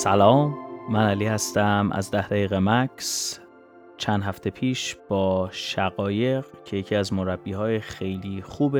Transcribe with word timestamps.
سلام 0.00 0.58
من 0.90 1.08
علی 1.08 1.26
هستم. 1.26 1.90
از 1.92 2.10
ده 2.10 2.28
دقیقه 2.28 2.58
مکس 2.58 3.40
چند 3.96 4.22
هفته 4.22 4.50
پیش 4.50 4.96
با 5.08 5.48
شقایق 5.52 6.44
که 6.64 6.76
یکی 6.76 6.94
از 6.94 7.12
مربی 7.12 7.52
های 7.52 7.80
خیلی 7.80 8.42
خوب 8.42 8.76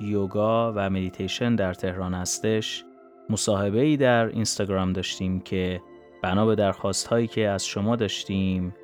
یوگا 0.00 0.72
و 0.76 0.90
مدیتیشن 0.90 1.56
در 1.56 1.74
تهران 1.74 2.14
هستش 2.14 2.84
مصاحبه 3.30 3.80
ای 3.80 3.96
در 3.96 4.26
اینستاگرام 4.26 4.92
داشتیم 4.92 5.40
که 5.40 5.80
بنا 6.22 6.46
به 6.46 6.54
درخواست 6.54 7.06
هایی 7.06 7.26
که 7.26 7.48
از 7.48 7.66
شما 7.66 7.96
داشتیم 7.96 8.74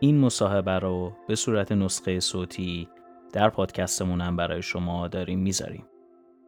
این 0.00 0.20
مصاحبه 0.20 0.78
رو 0.78 1.12
به 1.28 1.34
صورت 1.34 1.72
نسخه 1.72 2.20
صوتی 2.20 2.88
در 3.32 3.50
پادکستمون 3.50 4.20
هم 4.20 4.36
برای 4.36 4.62
شما 4.62 5.08
داریم 5.08 5.38
می‌ذاریم. 5.38 5.84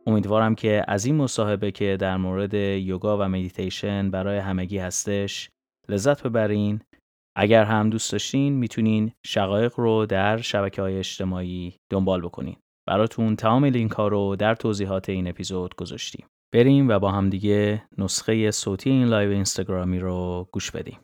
امیدوارم 0.08 0.54
که 0.54 0.84
از 0.88 1.04
این 1.04 1.16
مصاحبه 1.16 1.70
که 1.70 1.96
در 2.00 2.16
مورد 2.16 2.54
یوگا 2.54 3.18
و 3.18 3.28
مدیتیشن 3.28 4.10
برای 4.10 4.38
همگی 4.38 4.78
هستش 4.78 5.50
لذت 5.88 6.22
ببرین. 6.22 6.80
اگر 7.36 7.64
هم 7.64 7.90
دوست 7.90 8.12
داشتین 8.12 8.52
می‌تونین 8.52 9.12
شقایق 9.26 9.72
رو 9.76 10.06
در 10.06 10.36
شبکه 10.36 10.82
های 10.82 10.98
اجتماعی 10.98 11.76
دنبال 11.90 12.20
بکنین. 12.20 12.56
براتون 12.88 13.36
تمام 13.36 13.64
لینک 13.64 13.92
ها 13.92 14.08
رو 14.08 14.36
در 14.36 14.54
توضیحات 14.54 15.08
این 15.08 15.28
اپیزود 15.28 15.74
گذاشتیم. 15.76 16.26
بریم 16.54 16.88
و 16.88 16.98
با 16.98 17.10
هم 17.10 17.30
دیگه 17.30 17.82
نسخه 17.98 18.50
صوتی 18.50 18.90
این 18.90 19.04
لایو 19.04 19.30
اینستاگرامی 19.30 19.98
رو 19.98 20.48
گوش 20.52 20.70
بدیم. 20.70 20.98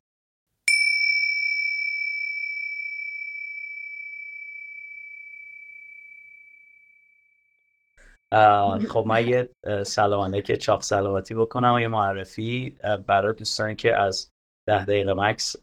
خب 8.89 9.05
من 9.07 9.29
یه 9.29 9.49
سلام 9.83 10.42
علیکی 10.42 10.56
چاق 10.57 10.83
سلامتی 10.83 11.35
بکنم 11.35 11.75
و 11.75 11.81
یه 11.81 11.89
معرفی 11.89 12.77
برای 13.07 13.35
دوستانی 13.35 13.75
که 13.75 13.97
از 13.97 14.31
ده 14.69 14.85
دقیقه 14.85 15.15
مکس 15.15 15.57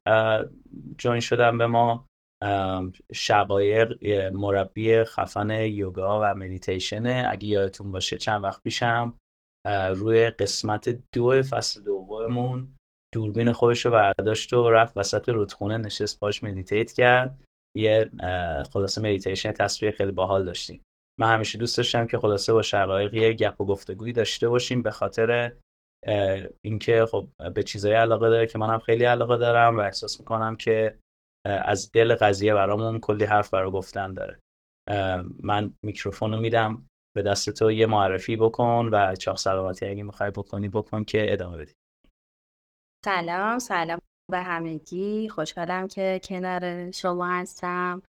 join 0.98 1.20
شدن 1.20 1.58
به 1.58 1.68
ما. 1.68 2.08
شقایق 3.14 4.06
مربی 4.34 5.04
خفن 5.04 5.50
یوگا 5.50 6.20
و 6.24 6.34
مدیتیشنه 6.34 7.28
اگه 7.30 7.48
یادتون 7.48 7.92
باشه 7.92 8.18
چند 8.18 8.44
وقت 8.44 8.64
پیشم 8.64 9.14
روی 9.96 10.30
قسمت 10.30 11.00
دو 11.14 11.44
فصل 11.44 11.84
دوممون 11.84 12.76
دوربین 13.14 13.52
خودش 13.52 13.86
رو 13.86 13.92
برداشت 13.92 14.54
و 14.54 14.70
رفت 14.70 14.98
وسط 14.98 15.30
رودخونه 15.30 15.78
نشست 15.78 16.20
باش 16.20 16.44
meditate 16.44 16.92
کرد. 16.92 17.44
یه 17.78 18.12
خلاصه 18.74 19.02
مدیتیشن 19.02 19.52
تصویر 19.52 19.92
خیلی 19.92 20.12
باحال 20.12 20.46
داشتیم. 20.46 20.82
من 21.22 21.34
همیشه 21.34 21.58
دوست 21.58 21.78
داشتم 21.78 22.08
که 22.08 22.20
خلاصه 22.20 22.54
با 22.54 22.62
شقایق 22.62 23.14
یه 23.14 23.34
گپ 23.34 23.62
و 23.62 23.66
گفتگویی 23.66 24.14
داشته 24.14 24.50
باشیم 24.50 24.82
به 24.82 24.92
خاطر 24.92 25.54
اینکه 26.66 27.06
خب 27.12 27.28
به 27.56 27.64
چیزایی 27.64 27.96
علاقه 27.96 28.30
داره 28.30 28.48
که 28.48 28.58
منم 28.58 28.80
خیلی 28.80 29.04
علاقه 29.04 29.38
دارم 29.38 29.78
و 29.78 29.80
احساس 29.80 30.20
می‌کنم 30.20 30.56
که 30.56 30.98
از 31.46 31.92
دل 31.92 32.16
قضیه 32.16 32.54
برامون 32.54 33.00
کلی 33.00 33.24
حرف 33.24 33.50
برای 33.50 33.72
گفتن 33.72 34.14
داره. 34.14 34.40
من 35.44 35.74
میکروفون 35.86 36.32
رو 36.32 36.40
میدم 36.40 36.88
به 37.16 37.22
دست 37.22 37.50
تو 37.50 37.72
یه 37.72 37.86
معرفی 37.86 38.36
بکن 38.36 38.90
و 38.92 39.16
چاق 39.16 39.38
سلامتی 39.38 39.86
اگه 39.86 40.04
می‌خوای 40.04 40.32
بکنی 40.32 40.70
بکن 40.70 41.04
که 41.04 41.34
ادامه 41.34 41.58
بدی. 41.58 41.74
سلام 43.06 43.60
سلام 43.60 44.00
به 44.32 44.40
همگی. 44.40 45.30
خوشحالم 45.30 45.88
که 45.88 46.22
کنار 46.24 46.92
شما 46.92 47.28
هستم. 47.28 48.02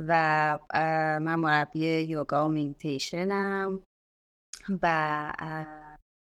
و 0.00 0.58
من 1.22 1.34
مربی 1.34 2.00
یوگا 2.00 2.48
و 2.48 2.52
مدیتیشنم 2.52 3.82
و 4.82 5.32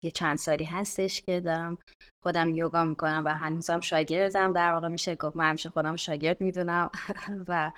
یه 0.05 0.11
چند 0.11 0.37
سالی 0.37 0.65
هستش 0.65 1.23
که 1.23 1.41
دارم 1.41 1.79
خودم 2.25 2.55
یوگا 2.55 2.85
می‌کنم 2.85 3.23
و 3.27 3.35
هنوزم 3.35 3.81
شاگردم. 3.81 4.53
در 4.53 4.73
واقع 4.73 4.89
میشه 4.89 5.15
گفت 5.15 5.37
من 5.37 5.49
همیشه 5.49 5.71
خودم 5.71 5.97
شاگرد 5.97 6.41
می‌دونم. 6.41 6.91
و 7.49 7.73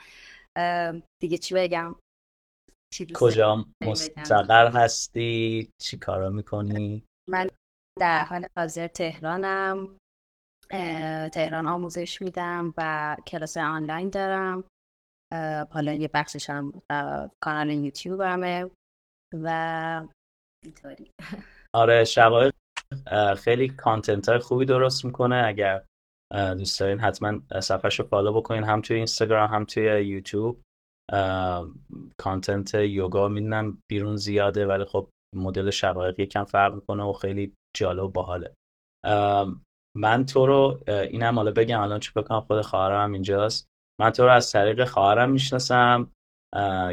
دیگه 1.22 1.38
چی 1.38 1.54
بگم؟ 1.54 1.97
کجا 3.14 3.64
مستقر 3.82 4.70
هستی؟ 4.70 5.70
چی 5.82 5.98
کارا 5.98 6.31
می‌کنی؟ 6.31 7.04
من 7.28 7.48
در 8.00 8.25
حال 8.25 8.47
حاضر 8.56 8.87
تهرانم. 8.87 9.97
تهران 11.32 11.66
آموزش 11.66 12.22
میدم 12.22 12.75
و 12.76 13.16
کلاس 13.26 13.56
آنلاین 13.56 14.10
دارم. 14.10 14.64
حالا 15.70 15.92
یه 15.92 16.10
بخشش 16.14 16.50
هم 16.50 16.82
کانال 17.41 17.70
یوتیوبمه 17.70 18.70
و 19.32 20.06
اینطوری. 20.64 21.10
آره 21.74 22.04
شقایق 22.04 22.52
خیلی 23.38 23.69
content 23.69 24.28
های 24.28 24.38
خوبی 24.38 24.64
درست 24.64 25.04
می‌کنه. 25.04 25.42
اگر 25.46 25.84
دوست 26.32 26.80
دارین 26.80 27.00
حتما 27.00 27.40
صفحش 27.60 28.00
رو 28.00 28.06
follow 28.06 28.32
بکنین. 28.32 28.64
هم 28.64 28.80
توی 28.80 28.96
اینستاگرام 28.96 29.50
هم 29.50 29.64
توی 29.64 29.84
یوتیوب. 29.84 30.60
content 32.20 32.75
یوگا 32.74 33.28
می‌دونم 33.28 33.82
بیرون 33.90 34.16
زیاده 34.16 34.66
ولی 34.66 34.84
خب 34.84 35.08
مدل 35.36 35.70
شقایق 35.70 36.20
یکم 36.20 36.44
فرق 36.44 36.74
می‌کنه 36.74 37.02
و 37.02 37.12
خیلی 37.12 37.54
جالب 37.76 38.02
و 38.02 38.08
باحاله. 38.08 38.54
من 39.96 40.26
تو 40.26 40.46
رو 40.46 40.80
اینم 40.88 41.36
حالا 41.36 41.50
بگم 41.50 41.80
الان 41.80 42.00
چه 42.00 42.12
بکنم 42.16 42.40
خود 42.40 42.60
خواهرم 42.60 43.12
اینجاست. 43.12 43.69
من 44.00 44.11
تو 44.11 44.25
رو 44.25 44.31
از 44.31 44.53
طریق 44.53 44.84
خواهرم 44.84 45.31
می‌شناسم 45.31 46.11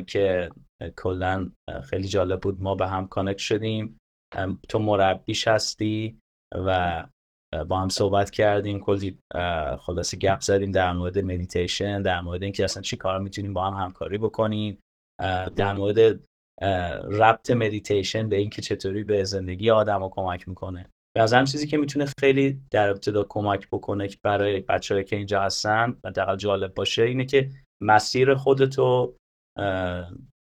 که 0.08 0.50
کلا 0.98 1.52
خیلی 1.84 2.08
جالب 2.08 2.42
بود 2.42 2.62
ما 2.62 2.76
به 2.76 2.88
هم 2.88 3.08
connect 3.08 3.38
شدیم. 3.38 3.98
تو 4.70 4.80
مربیش 4.80 5.48
هستی 5.48 6.20
و 6.56 7.06
با 7.68 7.80
هم 7.80 7.90
صحبت 7.90 8.30
کردیم 8.30 8.80
کلی 8.80 9.20
خلاصه 9.80 10.18
گپ 10.18 10.40
زدیم 10.40 10.72
در 10.72 10.94
مورد 10.94 11.20
مدیتیشن 11.20 12.02
در 12.02 12.22
مورد 12.22 12.44
اینکه 12.44 12.64
اصلا 12.64 12.84
چی 12.84 12.98
کار 12.98 13.20
می‌تونیم 13.20 13.54
با 13.54 13.72
هم 13.72 13.84
همکاری 13.84 14.18
بکنیم 14.18 14.80
در 15.56 15.74
مورد 15.74 16.20
ربط 17.12 17.52
مدیتیشن 17.52 18.30
به 18.30 18.36
اینکه 18.36 18.62
چطوری 18.62 19.04
به 19.04 19.24
زندگی 19.24 19.70
آدم 19.70 20.10
کمک 20.10 20.48
می‌کنه. 20.48 20.90
به 21.18 21.38
نظرم 21.38 21.46
چیزی 21.46 21.68
که 21.68 21.78
می‌تونه 21.78 22.06
خیلی 22.20 22.62
در 22.72 22.90
ابتدا 22.90 23.24
کمک 23.30 23.68
بکنه 23.68 24.10
برای 24.24 24.60
بچه‌هایی 24.60 25.04
که 25.04 25.16
اینجا 25.16 25.42
هستن 25.42 25.98
و 26.04 26.36
جالب 26.36 26.74
باشه 26.74 27.04
اینه 27.04 27.26
که 27.26 27.50
مسیر 27.84 28.36
خود 28.36 28.89
تو 28.89 29.16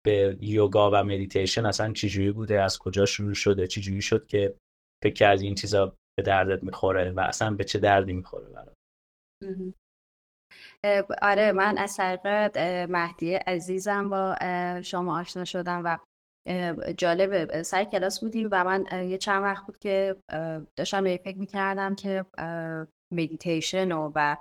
به 0.05 0.37
یوگا 0.41 0.91
و 0.91 1.03
مدیتیشن 1.03 1.65
اصلا 1.65 1.93
چجوری 1.93 2.31
بوده 2.31 2.61
از 2.61 2.79
کجا 2.79 3.05
شروع 3.05 3.33
شده 3.33 3.67
چجوری 3.67 4.01
شد 4.01 4.27
که 4.27 4.55
فکر 5.03 5.13
کردی 5.13 5.45
این 5.45 5.55
چیزا 5.55 5.95
به 6.17 6.23
دردت 6.23 6.63
می‌خوره 6.63 7.11
و 7.11 7.19
اصلا 7.19 7.51
به 7.55 7.63
چه 7.63 7.79
دردی 7.79 8.13
می‌خوره 8.13 8.49
برات؟ 8.49 8.75
آره 11.21 11.51
من 11.51 11.77
از 11.77 11.97
طریق 11.97 12.57
مهدی 12.89 13.35
عزیزم 13.35 14.09
با 14.09 14.35
شما 14.81 15.19
آشنا 15.19 15.45
شدم 15.45 15.81
و 15.85 15.97
جالبه. 16.97 17.63
سر 17.63 17.83
کلاس 17.83 18.19
بودیم 18.19 18.49
و 18.51 18.63
من 18.63 19.09
یه 19.09 19.17
چند 19.17 19.43
وقت 19.43 19.65
بود 19.65 19.77
که 19.77 20.15
داشتم 20.75 21.03
به 21.03 21.21
فکر 21.23 21.37
می‌کردم 21.37 21.95
که 21.95 22.25
مدیتیشن 23.13 23.91
و, 23.91 24.11
و 24.15 24.37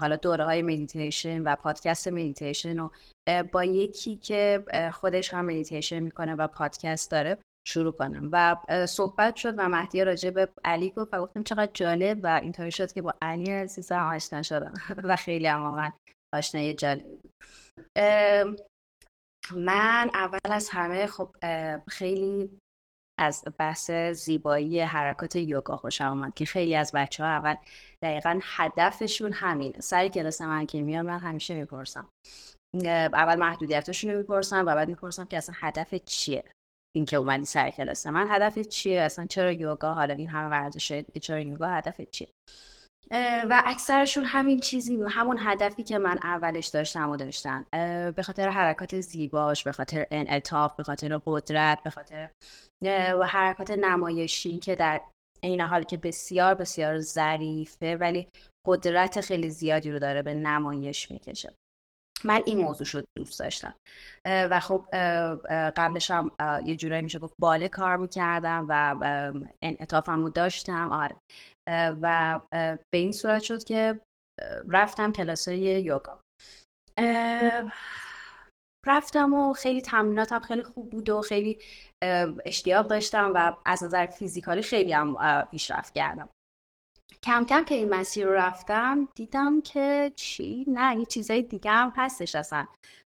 حالا 0.00 0.16
دوره 0.16 0.44
های 0.44 0.62
مدیتیشن 0.62 1.42
و 1.42 1.56
پادکست 1.56 2.08
مدیتیشن 2.08 2.78
و 2.78 2.88
با 3.52 3.64
یکی 3.64 4.16
که 4.16 4.64
خودش 4.92 5.34
هم 5.34 5.44
مدیتیشن 5.44 6.00
می‌کنه 6.00 6.34
و 6.34 6.46
پادکست 6.46 7.10
داره 7.10 7.38
شروع 7.66 7.92
کنم. 7.92 8.28
و 8.32 8.56
صحبت 8.86 9.36
شد 9.36 9.54
و 9.58 9.68
مهدی 9.68 10.04
راجع 10.04 10.30
به 10.30 10.48
علی 10.64 10.90
گفت 10.90 11.14
و 11.14 11.22
گفتم 11.22 11.42
چقدر 11.42 11.70
جالب 11.74 12.20
و 12.22 12.40
اینطوری 12.42 12.70
شد 12.70 12.92
که 12.92 13.02
با 13.02 13.14
علی 13.22 13.50
عزیزم 13.50 13.98
آشنا 14.14 14.42
شدم. 14.42 14.74
و 15.08 15.16
خیلی 15.16 15.46
هم 15.46 15.62
واقعا 15.62 15.92
آشنایی 16.34 16.74
جالب 16.74 17.06
من 19.56 20.10
اول 20.14 20.38
از 20.44 20.68
همه 20.68 21.06
خب 21.06 21.34
خیلی 21.88 22.58
از 23.20 23.44
بحث 23.58 23.90
زیبایی 23.90 24.80
حرکات 24.80 25.36
یوگا 25.36 25.76
خوشم 25.76 26.04
آمد 26.04 26.34
که 26.34 26.44
خیلی 26.44 26.76
از 26.76 26.92
بچه 26.94 27.24
ها 27.24 27.30
اول 27.30 27.54
دقیقا 28.02 28.40
هدفشون 28.42 29.32
همینه. 29.32 29.80
سر 29.80 30.08
کلاس 30.08 30.40
من 30.40 30.66
که 30.66 30.82
میام 30.82 31.06
من 31.06 31.18
همیشه 31.18 31.54
می‌پرسم. 31.54 32.08
اول 32.84 33.34
محدودیتشون 33.34 34.10
رو 34.10 34.18
می‌پرسم 34.18 34.66
و 34.66 34.74
بعد 34.74 34.88
می‌پرسم 34.88 35.24
که 35.24 35.36
اصلا 35.36 35.54
هدف 35.58 35.94
چیه 35.94 36.44
اینکه 36.96 37.16
اومدی 37.16 37.44
سر 37.44 37.70
کلاس 37.70 38.06
من. 38.06 38.26
هدف 38.30 38.58
چیه؟ 38.58 39.00
اصلا 39.00 39.26
چرا 39.26 39.52
یوگا؟ 39.52 39.94
حالا 39.94 40.14
این 40.14 40.28
همه 40.28 40.48
ورزش 40.48 41.04
چرا 41.22 41.40
یوگا 41.40 41.66
هدف 41.66 42.00
چیه؟ 42.00 42.28
و 43.50 43.62
اکثرشون 43.66 44.24
همین 44.24 44.60
چیزی 44.60 44.98
همون 45.08 45.36
هدفی 45.40 45.82
که 45.82 45.98
من 45.98 46.18
اولش 46.22 46.66
داشتم 46.66 47.10
و 47.10 47.16
داشتن 47.16 47.64
به 48.16 48.22
خاطر 48.22 48.48
حرکات 48.48 49.00
زیباش 49.00 49.64
به 49.64 49.72
خاطر 49.72 50.06
انعطاف 50.10 50.76
به 50.76 50.82
خاطر 50.82 51.20
قدرت 51.26 51.82
به 51.82 51.90
خاطر 51.90 52.30
و 53.20 53.26
حرکات 53.26 53.70
نمایشی 53.70 54.58
که 54.58 54.74
در 54.74 55.00
این 55.40 55.60
حال 55.60 55.82
که 55.82 55.96
بسیار 55.96 56.54
بسیار 56.54 57.00
ظریفه 57.00 57.96
ولی 57.96 58.28
قدرت 58.66 59.20
خیلی 59.20 59.50
زیادی 59.50 59.90
رو 59.92 59.98
داره 59.98 60.22
به 60.22 60.34
نمایش 60.34 61.10
می‌کشه. 61.10 61.54
من 62.24 62.42
این 62.46 62.58
موضوع 62.58 62.86
شد 62.86 63.04
دوست 63.18 63.40
داشتم. 63.40 63.74
و 64.26 64.60
خب 64.60 64.86
قبلش 65.76 66.10
هم 66.10 66.30
یه 66.64 66.76
جورایی 66.76 67.02
میشه 67.02 67.18
گفت 67.18 67.34
باله 67.40 67.68
کار 67.68 67.96
می‌کردم 67.96 68.66
و 68.68 68.96
انعطافم 69.62 70.22
رو 70.22 70.30
داشتم. 70.30 70.92
آره. 70.92 71.16
و 72.02 72.40
به 72.92 72.98
این 72.98 73.12
صورت 73.12 73.42
شد 73.42 73.64
که 73.64 74.00
رفتم 74.68 75.12
کلاسای 75.12 75.58
یوگا. 75.58 76.20
رفتم 78.86 79.34
و 79.34 79.52
خیلی 79.52 79.80
تمریناتم 79.80 80.40
خیلی 80.40 80.62
خوب 80.62 80.90
بود 80.90 81.08
و 81.08 81.22
خیلی 81.22 81.58
اشتیاق 82.44 82.86
داشتم 82.86 83.32
و 83.34 83.56
از 83.66 83.84
نظر 83.84 84.06
فیزیکالی 84.06 84.62
خیلی 84.62 84.92
هم 84.92 85.42
پیشرفت 85.50 85.94
کردم. 85.94 86.28
کم 87.22 87.44
کم 87.44 87.64
که 87.64 87.74
این 87.74 87.88
مسیر 87.88 88.26
رو 88.26 88.32
رفتم 88.32 89.08
دیدم 89.14 89.60
که 89.60 90.12
چی؟ 90.16 90.64
نه 90.68 90.98
یه 90.98 91.04
چیزای 91.04 91.42
دیگه 91.42 91.70
هم 91.70 91.92
هستش 91.96 92.34
اصلا 92.34 92.66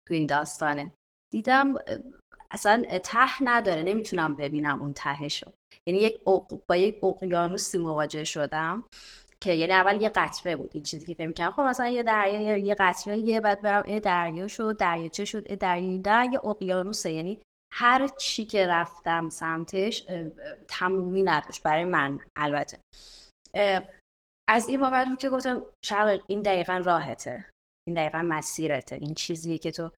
تو 0.09 0.15
این 0.15 0.27
داستانه. 0.27 0.93
دیدم 1.33 1.75
اصلا 2.51 2.83
ته 3.05 3.43
نداره 3.43 3.83
نمی‌تونم 3.83 4.37
ببینم 4.37 4.83
اون 4.83 4.93
تهشو. 4.93 5.53
یعنی 5.89 6.01
یک 6.01 6.21
با 6.69 6.77
یک 6.77 7.05
اقیانوسی 7.05 7.79
مواجه 7.79 8.25
شدم 8.25 8.85
که 9.41 9.53
یعنی 9.53 9.73
اول 9.73 10.03
یه 10.03 10.09
قطره 10.09 10.57
بود 10.57 10.71
این 10.75 10.83
چیزی 10.83 11.07
که 11.07 11.15
فکر 11.15 11.27
می‌کردم. 11.27 11.53
خب 11.53 11.63
مثلا 11.63 11.89
یه 11.89 12.03
دریا 12.03 12.57
یه 12.57 12.75
قطره 12.75 13.19
یه 13.19 13.41
بعد 13.41 13.63
برم 13.63 13.85
یه 13.89 14.01
دریا 14.01 14.49
شد 14.49 14.77
دریاچه 14.77 15.25
شد 15.25 15.51
یه 15.51 15.57
دریا 15.57 16.33
یه 16.33 16.47
اقیانوسه. 16.47 17.13
یعنی 17.13 17.41
هر 17.75 18.09
چی 18.09 18.45
که 18.45 18.67
رفتم 18.67 19.29
سمتش 19.29 20.07
تمومی 20.69 21.23
نداشت 21.23 21.63
برای 21.63 21.85
من 21.85 22.21
البته. 22.37 22.79
از 24.49 24.69
این 24.69 24.81
بابت 24.81 25.07
که 25.19 25.31
گفتم 25.31 25.63
شرق 25.85 26.21
این 26.27 26.43
دقیقا 26.43 26.83
راهته 26.85 27.45
این 27.89 27.97
دقیقا 27.97 28.23
مسیرته. 28.23 28.97
این 28.97 29.15
چیزیه 29.15 29.59
که 29.59 29.71
تو 29.71 29.91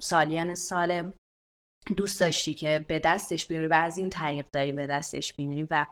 سالیان 0.00 0.54
سال 0.54 1.12
دوست 1.96 2.20
داشتی 2.20 2.54
که 2.54 2.84
به 2.88 2.98
دستش 2.98 3.46
بیاری 3.46 3.66
و 3.66 3.74
از 3.74 3.98
این 3.98 4.10
طریق 4.10 4.46
داری 4.52 4.72
به 4.72 4.86
دستش 4.86 5.34
بیاری 5.34 5.66
و 5.70 5.86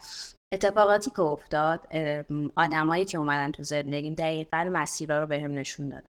اتفاقاتی 0.54 1.10
که 1.10 1.20
افتاد 1.20 1.88
آدمایی 2.56 3.04
که 3.04 3.18
اومدن 3.18 3.52
تو 3.52 3.62
زندگی 3.62 4.14
دقیقا 4.14 4.70
مسیرها 4.72 5.18
رو 5.18 5.26
بهم 5.26 5.50
نشون 5.50 5.88
داد 5.88 6.04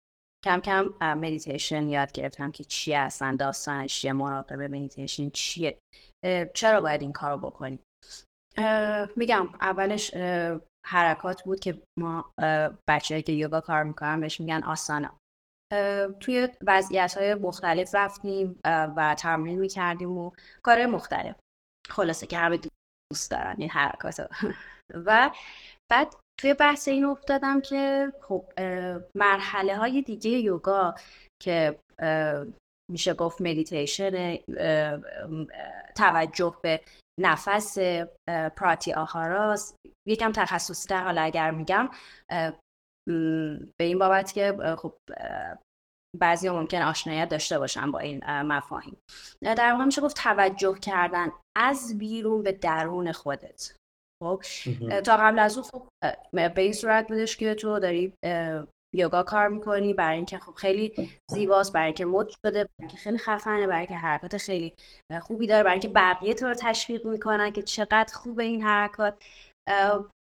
کم 0.45 0.61
کم 0.61 0.95
مدیتیشن 1.01 1.89
یاد 1.89 2.13
گرفتم 2.13 2.51
که 2.51 2.65
چیه 2.65 2.99
اصلا 2.99 3.37
داستانش 3.37 4.01
چیه 4.01 4.13
مراقبه 4.13 4.69
مدیتیشن 4.69 5.31
چیه 5.31 5.79
چرا 6.55 6.81
باید 6.81 7.03
این 7.03 7.13
کار 7.13 7.31
رو 7.31 7.39
بکنیم 7.39 7.79
میگم 9.17 9.49
اولش 9.61 10.15
حرکات 10.87 11.43
بود 11.43 11.61
که 11.61 11.83
ما 11.99 12.33
بچه 12.89 13.23
که 13.23 13.33
یوگا 13.33 13.61
کار 13.61 13.83
می‌کنن 13.83 14.21
بهش 14.21 14.41
میگن 14.41 14.63
آسانا. 14.63 15.19
توی 16.21 16.49
وضعیت 16.67 17.19
های 17.19 17.35
مختلف 17.35 17.95
رفتیم 17.95 18.61
و 18.65 19.15
تمرین 19.19 19.59
می‌کردیم 19.59 20.19
و 20.19 20.31
کار 20.63 20.87
مختلف. 20.87 21.37
خلاصه 21.89 22.27
که 22.27 22.39
همه 22.39 22.61
دوست 23.13 23.31
دارن 23.31 23.55
این 23.59 23.71
حرکات 23.71 24.21
و 25.07 25.31
بعد 25.93 26.15
توی 26.41 26.55
بحث 26.55 26.89
این 26.89 27.05
افتادم 27.05 27.61
که 27.61 28.13
خب 28.23 28.45
مرحله 29.15 29.77
های 29.77 30.03
دیگه 30.03 30.31
یوگا 30.31 30.95
که 31.43 31.79
میشه 32.93 33.15
گفت 33.15 33.41
مدیتیشن 33.41 34.37
توجه 35.97 36.57
به 36.63 36.81
نفس 37.21 37.79
پراتی 38.57 38.93
آهاراس 38.93 39.77
یکم 40.09 40.33
تخصصی 40.33 40.89
در 40.89 41.05
حالا 41.05 41.23
اگر 41.23 41.51
میگم 41.51 41.91
به 43.79 43.85
این 43.85 43.99
بابت 43.99 44.33
که 44.33 44.57
خب 44.79 44.95
بعضی 46.21 46.49
ممکن 46.49 46.83
آشنایت 46.83 47.29
داشته 47.29 47.59
باشن 47.59 47.91
با 47.91 47.99
این 47.99 48.25
مفاهیم. 48.25 48.97
در 49.43 49.73
واقع 49.73 49.85
میشه 49.85 50.01
گفت 50.01 50.17
توجه 50.17 50.79
کردن 50.79 51.33
از 51.57 51.99
بیرون 51.99 52.43
به 52.43 52.53
درون 52.53 53.13
خودت. 53.13 53.77
خب؟ 54.23 54.43
تا 55.01 55.17
قبل 55.17 55.39
از 55.39 55.59
اون 55.59 55.67
خب 55.67 55.89
به 56.33 56.63
این 56.63 56.73
صورت 56.73 57.09
بودش 57.09 57.37
که 57.37 57.55
تو 57.55 57.79
داری 57.79 58.13
یوگا 58.95 59.23
کار 59.23 59.49
می‌کنی 59.49 59.95
برای 59.95 60.17
اینکه 60.17 60.39
خب 60.39 60.53
خیلی 60.55 61.11
زیباست 61.31 61.73
برای 61.73 61.87
اینکه 61.87 62.05
مد 62.05 62.29
شده 62.29 62.51
برای 62.51 62.69
اینکه 62.81 62.97
خیلی 62.97 63.19
خفنه 63.19 63.67
برای 63.67 63.79
اینکه 63.79 63.95
حرکات 63.95 64.37
خیلی 64.37 64.75
خوبی 65.23 65.47
داره 65.47 65.63
برای 65.63 65.73
اینکه 65.73 65.89
بقیه 65.89 66.35
تو 66.35 66.47
رو 66.47 66.55
تشویق 66.55 67.07
می‌کنن 67.07 67.51
که 67.51 67.63
چقدر 67.63 68.15
خوبه 68.15 68.43
این 68.45 68.63
حرکات. 68.63 69.25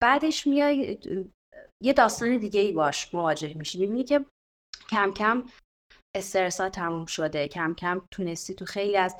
بعدش 0.02 0.46
میای 0.46 0.98
یه 1.82 1.92
داستان 1.92 2.36
دیگه 2.36 2.60
ای 2.60 2.72
باش 2.72 3.14
مواجه 3.14 3.54
میشی. 3.54 3.78
می‌بینی 3.78 4.04
که 4.04 4.24
کم 4.90 5.12
کم 5.12 5.44
استرسات 6.16 6.72
تموم 6.72 7.06
شده. 7.06 7.48
کم 7.48 7.74
کم 7.74 8.02
تونستی 8.14 8.54
تو 8.54 8.64
خیلی 8.64 8.96
از 8.96 9.16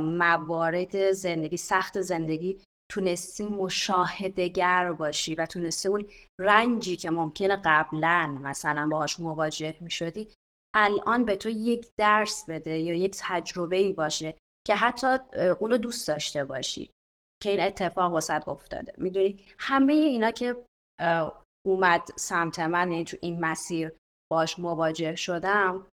موارد 0.00 1.12
زندگی 1.12 1.56
سخت 1.56 2.00
زندگی 2.00 2.60
تونستی 2.90 3.44
مشاهدگر 3.46 4.92
باشی 4.92 5.34
و 5.34 5.46
تونستی 5.46 5.88
اون 5.88 6.08
رنجی 6.40 6.96
که 6.96 7.10
ممکنه 7.10 7.62
قبلا 7.64 8.38
مثلا 8.42 8.88
باهاش 8.88 9.20
مواجه 9.20 9.76
می 9.80 9.90
شدی 9.90 10.28
الان 10.74 11.24
به 11.24 11.36
تو 11.36 11.48
یک 11.48 11.86
درس 11.98 12.44
بده 12.48 12.78
یا 12.78 12.94
یک 12.94 13.16
تجربه 13.18 13.76
ای 13.76 13.92
باشه 13.92 14.34
که 14.66 14.74
حتی 14.74 15.06
اونو 15.60 15.76
دوست 15.76 16.08
داشته 16.08 16.44
باشی 16.44 16.90
که 17.42 17.50
این 17.50 17.60
اتفاق 17.60 18.12
واسط 18.12 18.48
افتاده. 18.48 18.92
می‌دونی؟ 18.98 19.44
همه 19.58 19.92
اینا 19.92 20.30
که 20.30 20.64
اومد 21.66 22.08
سمت 22.16 22.58
من 22.58 22.92
یعنی 22.92 23.04
تو 23.04 23.16
این 23.20 23.40
مسیر 23.40 23.92
باش 24.32 24.58
مواجه 24.58 25.16
شدم 25.16 25.86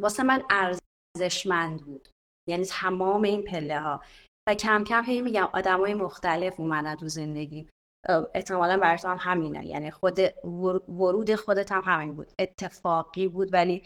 واسه 0.00 0.22
من 0.22 0.42
ارزشمند 0.50 1.84
بود. 1.84 2.08
یعنی 2.48 2.64
تمام 2.64 3.22
این 3.22 3.42
پله 3.42 3.80
ها 3.80 4.02
و 4.48 4.54
کم 4.54 4.84
کم 4.84 5.04
هی 5.04 5.22
میگم 5.22 5.48
آدم 5.52 5.80
های 5.80 5.94
مختلف 5.94 6.60
اومدن 6.60 6.94
تو 6.94 7.08
زندگی. 7.08 7.68
احتمالا 8.34 8.76
برای 8.76 8.98
هم 9.04 9.16
همینه. 9.20 9.66
یعنی 9.66 9.90
خود 9.90 10.18
ورود 10.88 11.34
خودت 11.34 11.72
هم 11.72 11.82
همین 11.84 12.14
بود. 12.14 12.32
اتفاقی 12.38 13.28
بود 13.28 13.52
ولی 13.52 13.82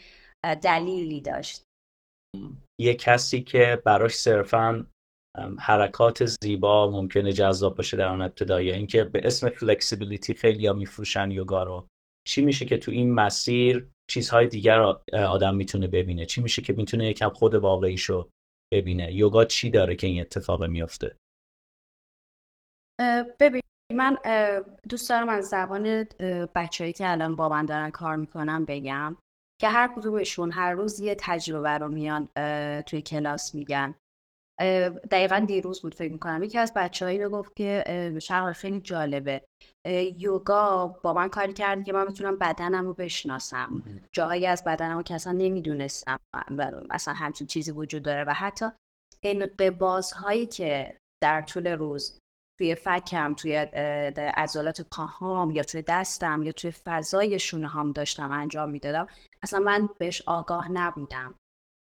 دلیلی 0.61 1.21
داشت. 1.21 1.63
یه 2.81 2.93
کسی 2.93 3.41
که 3.41 3.81
براش 3.85 4.15
صرفا 4.15 4.87
حرکات 5.59 6.25
زیبا 6.25 6.91
ممکنه 6.91 7.33
جذاب 7.33 7.77
باشه 7.77 7.97
در 7.97 8.07
اون 8.07 8.21
ابتدایی 8.21 8.71
اینکه 8.71 9.03
به 9.03 9.21
اسم 9.23 9.49
فلکسیبیلیتی 9.49 10.33
خیلی 10.33 10.67
ها 10.67 10.73
میفروشن 10.73 11.31
یوگا 11.31 11.63
رو. 11.63 11.87
چی 12.27 12.41
میشه 12.41 12.65
که 12.65 12.77
تو 12.77 12.91
این 12.91 13.13
مسیر 13.13 13.87
چیزهای 14.09 14.47
دیگر 14.47 14.79
آدم 15.13 15.55
می‌تونه 15.55 15.87
ببینه؟ 15.87 16.25
چی 16.25 16.41
میشه 16.41 16.61
که 16.61 16.73
می‌تونه 16.73 17.05
یکم 17.05 17.29
خود 17.29 17.55
واقعیشو 17.55 18.29
ببینه. 18.71 19.13
یوگا 19.13 19.45
چی 19.45 19.69
داره 19.69 19.95
که 19.95 20.07
این 20.07 20.21
اتفاق 20.21 20.63
میافته؟ 20.63 21.17
ببین 23.39 23.61
من 23.93 24.17
دوست 24.89 25.09
دارم 25.09 25.29
از 25.29 25.49
زبان 25.49 26.03
بچههایی 26.55 26.93
که 26.93 27.11
الان 27.11 27.35
با 27.35 27.49
من 27.49 27.65
دارن 27.65 27.89
کار 27.89 28.15
می‌کنم 28.15 28.65
بگم 28.65 29.17
که 29.61 29.69
هر 29.69 29.93
کدومشون 29.95 30.51
هر 30.51 30.73
روز 30.73 30.99
یه 30.99 31.15
تجربه 31.19 31.69
رو 31.69 31.87
میان 31.87 32.29
توی 32.81 33.01
کلاس 33.01 33.55
میگن. 33.55 33.95
دقیقا 35.11 35.45
دیروز 35.47 35.81
بود 35.81 35.95
فکر 35.95 36.11
می‌کنم. 36.11 36.43
یکی 36.43 36.57
از 36.57 36.73
بچه 36.75 37.05
هایی 37.05 37.23
رو 37.23 37.29
گفت 37.29 37.55
که 37.55 37.83
شغل 38.21 38.53
خیلی 38.53 38.81
جالبه. 38.81 39.41
یوگا 40.17 40.87
با 41.03 41.13
من 41.13 41.29
کاری 41.29 41.53
کرد 41.53 41.83
که 41.83 41.93
من 41.93 42.05
بتونم 42.05 42.37
بدنم 42.37 42.85
رو 42.85 42.93
بشناسم. 42.93 43.83
جاهایی 44.11 44.47
از 44.47 44.63
بدنم 44.63 44.97
رو 44.97 45.03
که 45.03 45.15
اصلا 45.15 45.33
نمی‌دونستم 45.33 46.19
اصلا 46.89 47.13
همچین 47.13 47.47
چیزی 47.47 47.71
وجود 47.71 48.03
داره. 48.03 48.23
و 48.23 48.33
حتی 48.33 48.65
این 49.23 49.49
هایی 50.15 50.45
که 50.45 50.97
در 51.23 51.41
طول 51.41 51.67
روز 51.67 52.19
توی 52.59 52.75
فکم 52.75 53.33
توی 53.33 53.55
عضلات 54.37 54.81
پاهام 54.81 55.51
یا 55.51 55.63
توی 55.63 55.81
دستم 55.81 56.43
یا 56.43 56.51
توی 56.51 56.71
فضای 56.71 57.39
شونه 57.39 57.67
هم 57.67 57.91
داشتم 57.91 58.31
انجام 58.31 58.69
می‌دادم 58.69 59.07
اصلا 59.43 59.59
من 59.59 59.89
بهش 59.99 60.23
آگاه 60.27 60.71
نبودم. 60.71 61.35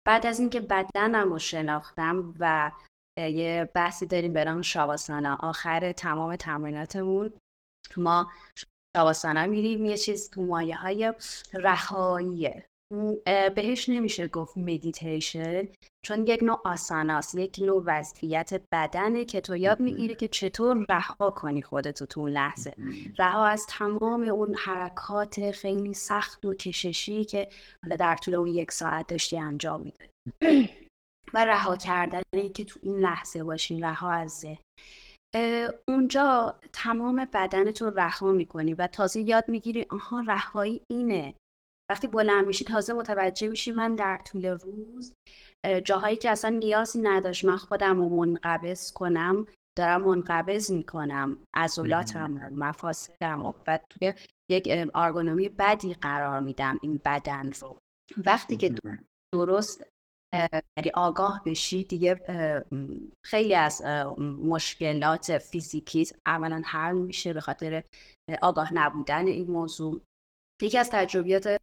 بعد 0.07 0.25
از 0.25 0.39
اینکه 0.39 0.59
بدنم 0.59 1.29
رو 1.29 1.39
شناختم 1.39 2.33
و 2.39 2.71
یه 3.17 3.69
بحثی 3.73 4.05
داریم 4.05 4.33
به 4.33 4.45
نام 4.45 4.61
شاواسانا 4.61 5.37
آخر 5.39 5.91
تمام 5.91 6.35
تمریناتمون 6.35 7.33
ما 7.97 8.31
شاواسانا 8.97 9.45
میریم. 9.45 9.85
یه 9.85 9.97
چیز 9.97 10.29
تو 10.29 10.41
مایه 10.41 10.75
های 10.75 11.13
رهاییه. 11.53 12.65
بهش 13.55 13.89
نمیشه 13.89 14.27
گفت 14.27 14.57
مدیتیشن 14.57 15.67
چون 16.05 16.27
یک 16.27 16.43
نوع 16.43 16.61
آساناست 16.65 17.35
یک 17.35 17.59
نوع 17.61 17.83
وضعیت 17.85 18.61
بدنه 18.71 19.25
که 19.25 19.41
تو 19.41 19.55
یاد 19.55 19.79
می‌گیری 19.79 20.15
که 20.15 20.27
چطور 20.27 20.85
رها 20.89 21.31
کنی 21.31 21.61
خودتو 21.61 22.05
تو 22.05 22.21
اون 22.21 22.31
لحظه. 22.31 22.73
رها 23.19 23.45
از 23.45 23.65
تمام 23.69 24.21
اون 24.23 24.55
حرکات 24.55 25.51
خیلی 25.51 25.93
سخت 25.93 26.45
و 26.45 26.53
کششی 26.53 27.25
که 27.25 27.49
حالا 27.83 27.95
در 27.95 28.15
طول 28.15 28.35
اون 28.35 28.47
یک 28.47 28.71
ساعت 28.71 29.07
داشتی 29.07 29.37
انجام 29.37 29.81
میده 29.81 30.09
و 31.33 31.45
رها 31.45 31.75
کردنه 31.75 32.49
که 32.53 32.65
تو 32.65 32.79
این 32.83 32.99
لحظه 32.99 33.43
باشی 33.43 33.79
رها 33.79 34.11
از 34.11 34.45
اونجا 35.87 36.59
تمام 36.73 37.27
بدن 37.33 37.71
تو 37.71 37.89
رها 37.89 38.31
می‌کنی 38.31 38.73
و 38.73 38.87
تازه 38.87 39.21
یاد 39.21 39.49
می‌گیری 39.49 39.85
آها 39.89 40.19
رهایی 40.19 40.81
اینه. 40.91 41.33
وقتی 41.91 42.07
بلند 42.07 42.47
میشی 42.47 42.65
تازه 42.65 42.93
متوجه 42.93 43.47
میشی 43.47 43.71
من 43.71 43.95
در 43.95 44.21
طول 44.25 44.45
روز 44.45 45.13
جاهایی 45.85 46.15
که 46.15 46.29
اصلا 46.29 46.49
نیازی 46.49 47.01
نداشت 47.01 47.45
من 47.45 47.57
خودم 47.57 47.97
رو 47.97 48.09
منقبض 48.09 48.91
کنم 48.91 49.47
دارم 49.77 50.01
منقبض 50.01 50.71
می‌کنم 50.71 51.37
عضلاتم 51.55 52.31
مفاصلم 52.55 53.45
و 53.45 53.79
توی 53.89 54.13
یک 54.51 54.89
آرگونومی 54.93 55.49
بدی 55.49 55.93
قرار 55.93 56.39
میدم 56.39 56.79
این 56.81 57.01
بدن 57.05 57.51
رو. 57.51 57.77
وقتی 58.25 58.57
که 58.57 58.75
درست 59.33 59.83
یعنی 60.33 60.91
آگاه 60.93 61.41
بشی 61.45 61.83
دیگه 61.83 62.15
خیلی 63.25 63.55
از 63.55 63.81
مشکلات 64.43 65.37
فیزیکی 65.37 66.07
اولا 66.25 66.61
حل 66.65 66.97
میشه 66.97 67.33
به 67.33 67.41
خاطر 67.41 67.83
آگاه 68.41 68.73
نبودن 68.73 69.27
این 69.27 69.51
موضوع. 69.51 70.01
یکی 70.61 70.77
از 70.77 70.89
تجربیات 70.89 71.57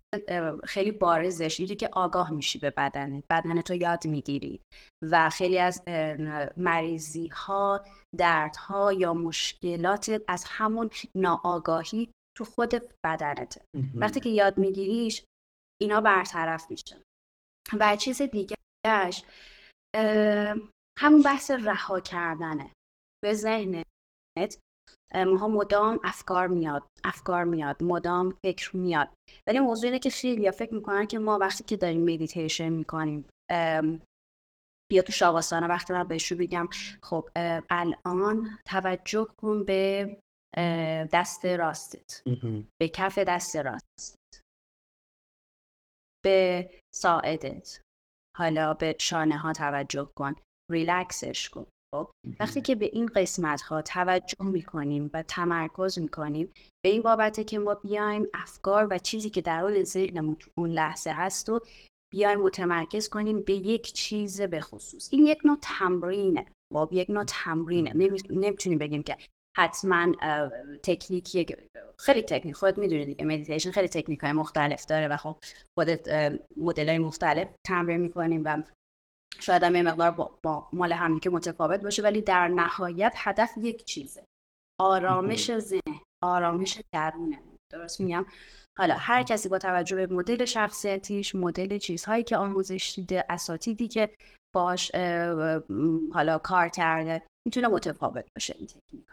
خیلی 0.64 0.90
بارزش 0.90 1.60
اینه 1.60 1.74
که 1.74 1.88
آگاه 1.92 2.30
میشی 2.30 2.58
به 2.58 2.70
بدن 2.70 3.22
بدن 3.30 3.60
تو 3.60 3.74
یاد 3.74 4.06
می‌گیری 4.06 4.60
و 5.02 5.30
خیلی 5.30 5.58
از 5.58 5.82
مریضی 6.56 7.26
ها 7.26 7.84
دردها 8.18 8.92
یا 8.92 9.14
مشکلات 9.14 10.22
از 10.28 10.44
همون 10.48 10.90
ناآگاهی 11.16 12.10
تو 12.36 12.44
خود 12.44 12.70
بدنته. 13.04 13.60
وقتی 13.94 14.20
که 14.20 14.28
یاد 14.28 14.58
میگیریش 14.58 15.24
اینا 15.82 16.00
برطرف 16.00 16.70
میشه. 16.70 17.02
و 17.80 17.96
چیز 17.96 18.22
دیگهش 18.22 19.24
همون 20.98 21.22
بحث 21.24 21.50
رها 21.50 22.00
کردنه. 22.00 22.70
به 23.24 23.34
ذهنت 23.34 24.58
ما 25.14 25.49
مدام 25.49 26.00
افکار 26.04 26.47
میاد 26.47 26.83
افکار 27.04 27.44
میاد 27.44 27.83
مدام 27.83 28.38
فکر 28.44 28.76
میاد. 28.76 29.09
ولی 29.47 29.61
موضوع 29.61 29.85
اینه 29.85 29.99
که 29.99 30.11
خیلی 30.11 30.50
فکر 30.50 30.75
می‌کنن 30.75 31.06
که 31.06 31.18
ما 31.18 31.38
وقتی 31.38 31.64
که 31.64 31.76
داریم 31.76 32.02
مدیتیشن 32.02 32.68
می‌کنیم 32.68 33.25
بیا 34.90 35.02
تو 35.02 35.12
شاواسانا 35.12 35.68
وقتی 35.68 35.92
من 35.92 36.09
بهشون 36.09 36.38
بگم 36.38 36.68
خب 37.02 37.28
الان 37.71 38.59
توجه 38.66 39.28
کن 39.38 39.64
به 39.64 40.16
دست 41.12 41.47
راستت. 41.47 42.23
به 42.80 42.88
کف 42.88 43.18
دست 43.18 43.56
راستت. 43.56 44.40
به 46.25 46.71
ساعدت. 46.94 47.80
حالا 48.37 48.75
به 48.75 48.97
شانه 49.00 49.38
ها 49.38 49.52
توجه 49.52 50.11
کن. 50.16 50.35
ریلکسش 50.71 51.50
کن. 51.50 51.66
خب 51.94 52.10
وقتی 52.40 52.60
که 52.60 52.74
به 52.74 52.90
این 52.92 53.06
قسمت 53.06 53.62
ها 53.62 53.82
توجه 53.82 54.44
می‌کنیم 54.44 55.10
و 55.14 55.22
تمرکز 55.22 55.98
می‌کنیم 55.98 56.52
به 56.84 56.88
این 56.88 57.02
بابته 57.02 57.44
که 57.44 57.58
ما 57.58 57.74
بیایم 57.74 58.26
افکار 58.34 58.86
و 58.90 58.98
چیزی 58.98 59.30
که 59.30 59.40
در 59.40 59.60
حال 59.60 59.82
ذهنمون 59.82 60.36
اون 60.58 60.70
لحظه 60.70 61.10
هست 61.10 61.48
و 61.48 61.60
بیایم 62.12 62.40
متمرکز 62.40 63.08
کنیم 63.08 63.40
به 63.40 63.52
یک 63.52 63.92
چیز 63.92 64.40
به 64.40 64.60
خصوص. 64.60 65.08
این 65.12 65.26
یک 65.26 65.38
نوع 65.44 65.58
تمرینه. 65.62 66.46
با 66.72 66.86
خب، 66.86 66.92
یک 66.92 67.10
نوع 67.10 67.24
تمرینه. 67.24 67.92
نمی‌تونیم 68.30 68.78
بگیم 68.78 69.02
که 69.02 69.16
حتما 69.56 70.12
تکنیکی 70.82 71.46
خیلی 71.98 72.22
تکنیک. 72.22 72.54
خود 72.54 72.78
می‌دونید 72.78 73.06
دیگه 73.06 73.24
مدیتیشن 73.24 73.70
خیلی 73.70 73.88
تکنیک 73.88 74.20
های 74.20 74.32
مختلف 74.32 74.86
داره 74.86 75.08
و 75.08 75.16
خب 75.16 75.36
خودت 75.78 76.08
مدل 76.56 76.88
های 76.88 76.98
مختلف 76.98 77.48
تمرین 77.66 78.00
می‌کنیم 78.00 78.42
و 78.44 78.62
شاید 79.40 79.62
هم 79.62 79.82
مقدار 79.82 80.10
با, 80.10 80.38
با 80.42 80.68
مال 80.72 80.92
همین 80.92 81.20
که 81.20 81.30
متفاوت 81.30 81.80
باشه 81.80 82.02
ولی 82.02 82.22
در 82.22 82.48
نهایت 82.48 83.14
هدف 83.16 83.50
یک 83.56 83.84
چیزه. 83.84 84.24
آرامش 84.80 85.58
ذهن 85.58 86.00
آرامش 86.24 86.80
درونه. 86.94 87.42
درست 87.72 88.00
میگم؟ 88.00 88.26
حالا 88.78 88.94
هر 88.98 89.22
کسی 89.22 89.48
با 89.48 89.58
توجه 89.58 89.96
به 89.96 90.14
مدل 90.14 90.44
شخصیتیش 90.44 91.34
مدل 91.34 91.78
چیزهایی 91.78 92.22
که 92.22 92.36
آموزش 92.36 92.92
دیده 92.96 93.24
اساتیدی 93.28 93.88
که 93.88 94.10
باش 94.54 94.90
حالا 96.12 96.38
کار 96.38 96.68
کرده 96.68 97.22
می‌تونه 97.46 97.68
متفاوت 97.68 98.24
باشه 98.36 98.54
این 98.58 98.66
تکنیک 98.66 99.06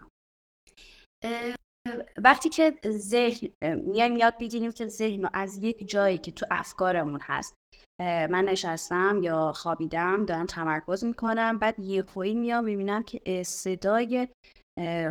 وقتی 2.17 2.49
که 2.49 2.79
ذهن 2.87 3.49
میایم 3.75 4.17
یاد 4.17 4.37
بگیریم 4.37 4.71
که 4.71 4.87
ذهن 4.87 5.29
از 5.33 5.57
یک 5.57 5.89
جایی 5.89 6.17
که 6.17 6.31
تو 6.31 6.45
افکارمون 6.51 7.19
هست 7.23 7.55
من 8.01 8.45
نشستم 8.45 9.19
یا 9.23 9.51
خوابیدم 9.51 10.25
دارم 10.25 10.45
تمرکز 10.45 11.03
می‌کنم 11.03 11.59
بعد 11.59 11.79
یه 11.79 12.03
خویی 12.03 12.35
میام 12.35 12.63
می‌بینم 12.63 13.03
که 13.03 13.43
صدای 13.43 14.27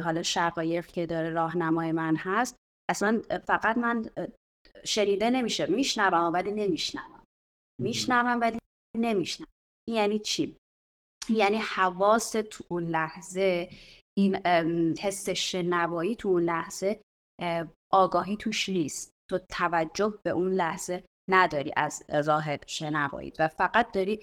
حالا 0.04 0.22
شقایق 0.22 0.86
که 0.86 1.06
داره 1.06 1.30
راهنمای 1.30 1.92
من 1.92 2.16
هست 2.16 2.56
اصلا 2.90 3.22
فقط 3.46 3.78
من 3.78 4.10
شنیده 4.84 5.30
نمیشه. 5.30 5.66
میشنوم 5.66 6.32
ولی 6.32 6.52
نمیشنوم. 6.52 7.24
میشنوم 7.80 8.40
ولی 8.40 8.58
نمیشنوم. 8.96 9.50
یعنی 9.90 10.18
چی؟ 10.18 10.56
یعنی 11.28 11.56
حواس 11.56 12.30
تو 12.30 12.64
اون 12.68 12.84
لحظه 12.84 13.70
این 14.18 14.36
حس 15.00 15.28
شنوایی 15.28 16.16
تو 16.16 16.28
اون 16.28 16.42
لحظه 16.42 17.00
آگاهی 17.92 18.36
توش 18.36 18.68
نیست. 18.68 19.10
تو 19.30 19.38
توجه 19.50 20.18
به 20.24 20.30
اون 20.30 20.52
لحظه 20.52 21.04
نداری 21.30 21.72
از 21.76 22.02
راه 22.26 22.44
شنوایی 22.66 23.32
و 23.38 23.48
فقط 23.48 23.92
داری 23.92 24.20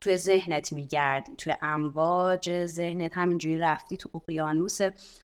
توی 0.00 0.16
ذهنت 0.16 0.72
میگردی 0.72 1.36
توی 1.36 1.54
امواج 1.62 2.66
ذهنت 2.66 3.16
همینجوری 3.16 3.58
رفتی 3.58 3.96
تو 3.96 4.10
اقیانوس 4.14 4.78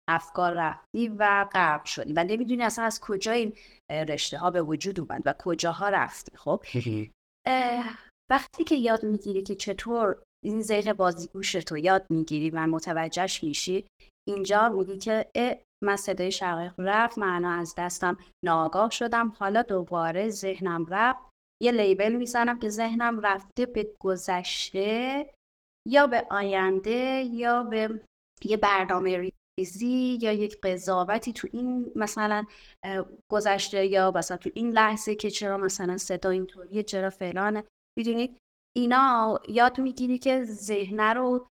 افکار 0.09 0.53
رفتی 0.53 1.09
و 1.09 1.47
غرق 1.53 1.85
شدی 1.85 2.13
و 2.13 2.25
نمی‌دونی 2.25 2.63
اصلا 2.63 2.85
از 2.85 3.01
کجا 3.01 3.33
این 3.33 3.53
رشته 3.91 4.39
ها 4.39 4.51
به 4.51 4.63
وجود 4.63 5.01
اومد 5.01 5.23
و 5.25 5.35
کجاها 5.39 5.89
رفتی 5.89 6.37
خب؟ 6.37 6.65
وقتی 8.31 8.65
که 8.65 8.75
یاد 8.75 9.05
می‌گیری 9.05 9.43
که 9.43 9.55
چطور 9.55 10.23
این 10.45 10.63
ذهن 10.63 10.93
بازیگوش 10.93 11.53
تو 11.53 11.79
یاد 11.79 12.07
می‌گیری 12.11 12.51
و 12.51 12.67
متوجهش 12.67 13.45
میشی 13.45 13.87
اینجا 14.29 14.69
میگی 14.69 14.99
که 14.99 15.31
من 15.83 15.97
صدای 15.97 16.33
شقیق 16.33 16.75
رفت 16.79 17.19
معنا 17.19 17.51
از 17.51 17.75
دستم 17.79 18.17
ناگاه 18.45 18.91
شدم. 18.91 19.33
حالا 19.39 19.63
دوباره 19.63 20.29
ذهنم 20.29 20.87
رفت. 20.87 21.33
یه 21.63 21.73
لیبل 21.73 22.13
می‌زنم 22.13 22.59
که 22.59 22.69
ذهنم 22.69 23.21
رفته 23.21 23.67
به 23.67 23.95
گذشته 24.01 25.31
یا 25.89 26.07
به 26.07 26.27
آینده 26.31 27.25
یا 27.31 27.63
به 27.63 28.01
یه 28.45 28.57
برنامه 28.57 29.31
ریزی 29.59 30.19
یا 30.23 30.33
یک 30.33 30.61
قضاوتی 30.63 31.33
تو 31.33 31.49
این 31.53 31.93
مثلا 31.97 32.45
گذشته 33.33 33.87
یا 33.87 34.13
مثلا 34.17 34.37
تو 34.37 34.51
این 34.55 34.71
لحظه 34.71 35.15
که 35.15 35.31
چرا 35.31 35.57
مثلا 35.57 35.97
صدا 35.97 36.31
اینطوریه 36.31 36.83
چرا 36.83 37.11
فلانه. 37.11 37.65
می‌دونید 37.99 38.39
اینا 38.77 39.41
یاد 39.49 39.81
می‌گیری 39.81 40.19
که 40.19 40.45
ذهن 40.45 41.01
رو 41.01 41.47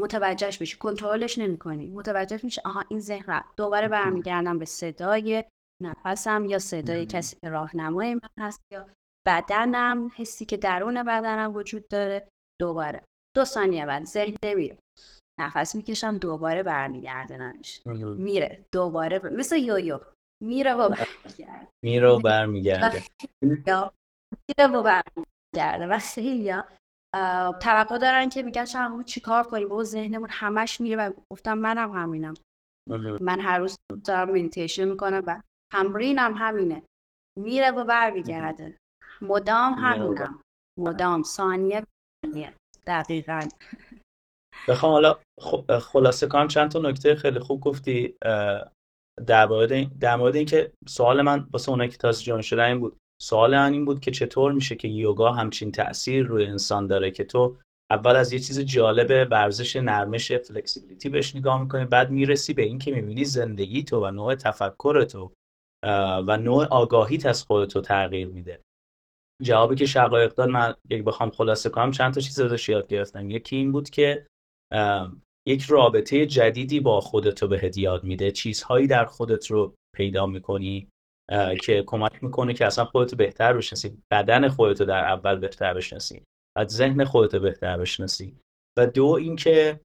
متوجهش 0.00 0.58
بشی 0.58 0.78
کنترلش 0.78 1.38
نمی‌کنی. 1.38 1.86
متوجه 1.86 2.40
میشه 2.42 2.62
آها 2.64 2.84
این 2.88 3.00
ذهن 3.00 3.44
دوباره 3.56 3.88
برمیگردم 3.88 4.58
به 4.58 4.64
صدای 4.64 5.44
نفسم 5.82 6.44
یا 6.44 6.58
صدای 6.58 7.06
کسی 7.06 7.36
که 7.42 7.48
راهنمای 7.48 8.14
من 8.14 8.28
هست 8.38 8.60
یا 8.72 8.86
بدنم 9.26 10.10
حسی 10.16 10.44
که 10.44 10.56
درون 10.56 11.02
بدنم 11.02 11.54
وجود 11.54 11.88
داره 11.88 12.28
دوباره. 12.60 13.04
دو 13.36 13.44
ثانیه 13.44 13.86
بعد 13.86 14.04
ذهن 14.04 14.36
نمیره. 14.44 14.78
نفس 15.40 15.74
می‌کشم 15.74 16.18
دوباره 16.18 16.62
برمیگردنش. 16.62 17.82
میره. 18.16 18.64
دوباره 18.74 19.18
ب... 19.18 19.26
مثل 19.26 19.56
یویو. 19.56 20.00
میره 20.42 20.74
و 20.74 20.88
برمیگرده. 20.88 21.68
میره 21.84 22.08
و 22.08 22.18
برمیگرده. 22.18 23.02
میره 23.42 24.66
و 24.72 24.82
برمیگرده. 24.82 25.86
و 25.86 25.98
خیلی 25.98 26.52
توقع 27.62 27.98
دارن 27.98 28.28
که 28.28 28.42
میگن 28.42 28.64
چی 28.64 28.78
چیکار 29.06 29.44
کنیم. 29.44 29.72
و 29.72 29.84
ذهنمون 29.84 30.28
همش 30.30 30.80
میره 30.80 30.96
و 30.96 31.12
گفتم 31.32 31.58
منم 31.58 31.90
همینم. 31.90 32.34
من 33.20 33.40
هر 33.40 33.58
روز 33.58 33.76
دارم 34.04 34.30
مدیتیشن 34.30 34.84
می‌کنم 34.84 35.22
و 35.26 35.42
تمرینم 35.72 36.34
همینه. 36.34 36.82
میره 37.38 37.70
و 37.70 37.84
برمیگرده. 37.84 38.76
مدام 39.22 39.72
همینم. 39.74 40.40
مدام. 40.78 41.22
ثانیه 41.22 41.84
دقیقا. 42.86 43.48
بخوام 44.68 44.92
حالا 44.92 45.18
خلاصه 45.80 46.26
کنم. 46.26 46.48
چند 46.48 46.70
تا 46.70 46.78
نکته 46.78 47.14
خیلی 47.14 47.38
خوب 47.38 47.60
گفتی 47.60 48.16
در 49.26 49.46
مورد 49.46 49.98
در 49.98 50.16
مورد 50.16 50.36
اینکه 50.36 50.72
سوال 50.88 51.22
من 51.22 51.48
واسه 51.52 51.70
اونایی 51.70 51.90
که 51.90 51.96
تازه 51.96 52.24
جان 52.24 52.42
شدن 52.42 52.64
این 52.64 52.80
بود. 52.80 52.96
سوال 53.20 53.56
من 53.56 53.72
این 53.72 53.84
بود 53.84 54.00
که 54.00 54.10
چطور 54.10 54.52
میشه 54.52 54.76
که 54.76 54.88
یوگا 54.88 55.32
همچین 55.32 55.72
تاثیر 55.72 56.26
روی 56.26 56.46
انسان 56.46 56.86
داره 56.86 57.10
که 57.10 57.24
تو 57.24 57.56
اول 57.90 58.16
از 58.16 58.32
یه 58.32 58.38
چیز 58.38 58.60
جالب 58.60 59.28
ورزش 59.30 59.76
نرمش 59.76 60.32
فلکسیبیلیتی 60.32 61.08
بهش 61.08 61.36
نگاه 61.36 61.62
می‌کنی 61.62 61.84
بعد 61.84 62.10
می‌رسی 62.10 62.54
به 62.54 62.62
این 62.62 62.78
که 62.78 62.92
می‌بینی 62.92 63.24
زندگی 63.24 63.82
تو 63.82 64.06
و 64.06 64.10
نوع 64.10 64.34
تفکر 64.34 65.04
تو 65.04 65.32
و 66.26 66.36
نوع 66.36 66.64
آگاهیت 66.64 67.26
از 67.26 67.42
خودتو 67.44 67.80
تغییر 67.80 68.28
میده. 68.28 68.60
جوابی 69.42 69.74
که 69.74 69.86
شقایق 69.86 70.34
داد 70.34 70.48
من 70.48 70.74
یک 70.90 71.04
بخوام 71.04 71.30
خلاصه 71.30 71.70
کنم 71.70 71.90
چند 71.90 72.14
تا 72.14 72.20
چیز 72.20 72.40
ازش 72.40 72.68
یاد 72.68 72.86
گرفتم. 72.86 73.30
یکی 73.30 73.56
این 73.56 73.72
بود 73.72 73.90
که 73.90 74.26
یک 75.48 75.62
رابطه 75.62 76.26
جدیدی 76.26 76.80
با 76.80 77.00
خودتو 77.00 77.48
بهت 77.48 77.78
یاد 77.78 78.04
میده. 78.04 78.30
چیزهایی 78.30 78.86
در 78.86 79.04
خودت 79.04 79.46
رو 79.46 79.74
پیدا 79.96 80.26
می‌کنی. 80.26 80.88
که 81.62 81.84
کمک 81.86 82.24
می‌کنه 82.24 82.54
که 82.54 82.66
اصلا 82.66 82.84
خودتو 82.84 83.16
بهتر 83.16 83.52
بشناسی. 83.52 84.02
بدن 84.10 84.48
خودتو 84.48 84.84
در 84.84 85.04
اول 85.04 85.36
بهتر 85.36 85.74
بشناسی. 85.74 86.22
بعد 86.56 86.68
ذهن 86.68 87.04
خودتو 87.04 87.38
بهتر 87.38 87.78
بشناسی. 87.78 88.36
و 88.78 88.86
دو 88.86 89.06
اینکه 89.06 89.80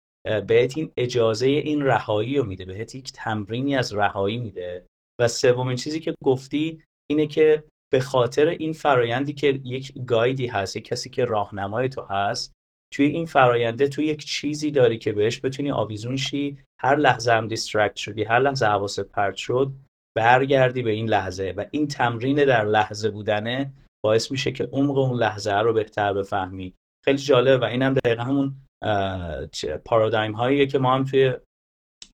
بهت 0.47 0.77
این 0.77 0.91
اجازه 0.97 1.47
این 1.47 1.83
رهایی 1.83 2.37
رو 2.37 2.45
میده. 2.45 2.65
بهت 2.65 2.95
یک 2.95 3.11
تمرینی 3.11 3.75
از 3.75 3.93
رهایی 3.93 4.37
میده. 4.37 4.85
و 5.21 5.27
سومین 5.27 5.75
چیزی 5.75 5.99
که 5.99 6.15
گفتی 6.23 6.83
اینه 7.09 7.27
که 7.27 7.63
به 7.93 7.99
خاطر 7.99 8.47
این 8.47 8.73
فرایندی 8.73 9.33
که 9.33 9.61
یک 9.63 9.93
guide 10.05 10.40
ی 10.40 10.47
هست 10.47 10.75
یک 10.75 10.85
کسی 10.85 11.09
که 11.09 11.25
راهنمای 11.25 11.89
تو 11.89 12.01
هست 12.01 12.53
توی 12.93 13.05
این 13.05 13.25
فراینده 13.25 13.87
تو 13.87 14.01
یک 14.01 14.25
چیزی 14.25 14.71
داری 14.71 14.97
که 14.97 15.11
بهش 15.11 15.41
بتونی 15.43 15.71
آویزون 15.71 16.15
شی. 16.15 16.57
هر 16.79 16.95
لحظه 16.95 17.31
هم 17.31 17.47
distract 17.47 17.95
شدی 17.95 18.23
هر 18.23 18.39
لحظه 18.39 18.65
حواست 18.65 18.99
پرت 18.99 19.35
شد 19.35 19.71
برگردی 20.17 20.81
به 20.81 20.91
این 20.91 21.09
لحظه 21.09 21.53
و 21.57 21.65
این 21.71 21.87
تمرین 21.87 22.45
در 22.45 22.65
لحظه 22.65 23.09
بودنه 23.09 23.73
باعث 24.03 24.31
میشه 24.31 24.51
که 24.51 24.63
عمق 24.71 24.97
اون 24.97 25.19
لحظه 25.19 25.53
رو 25.53 25.73
بهتر 25.73 26.13
بفهمی. 26.13 26.73
خیلی 27.05 27.17
جالب 27.17 27.61
و 27.61 27.65
اینم 27.65 27.93
دقیقا 27.93 28.23
همون 28.23 28.55
پارادایم 29.85 30.31
هایی 30.31 30.67
که 30.67 30.79
ما 30.79 30.95
هم 30.95 31.03
توی 31.03 31.33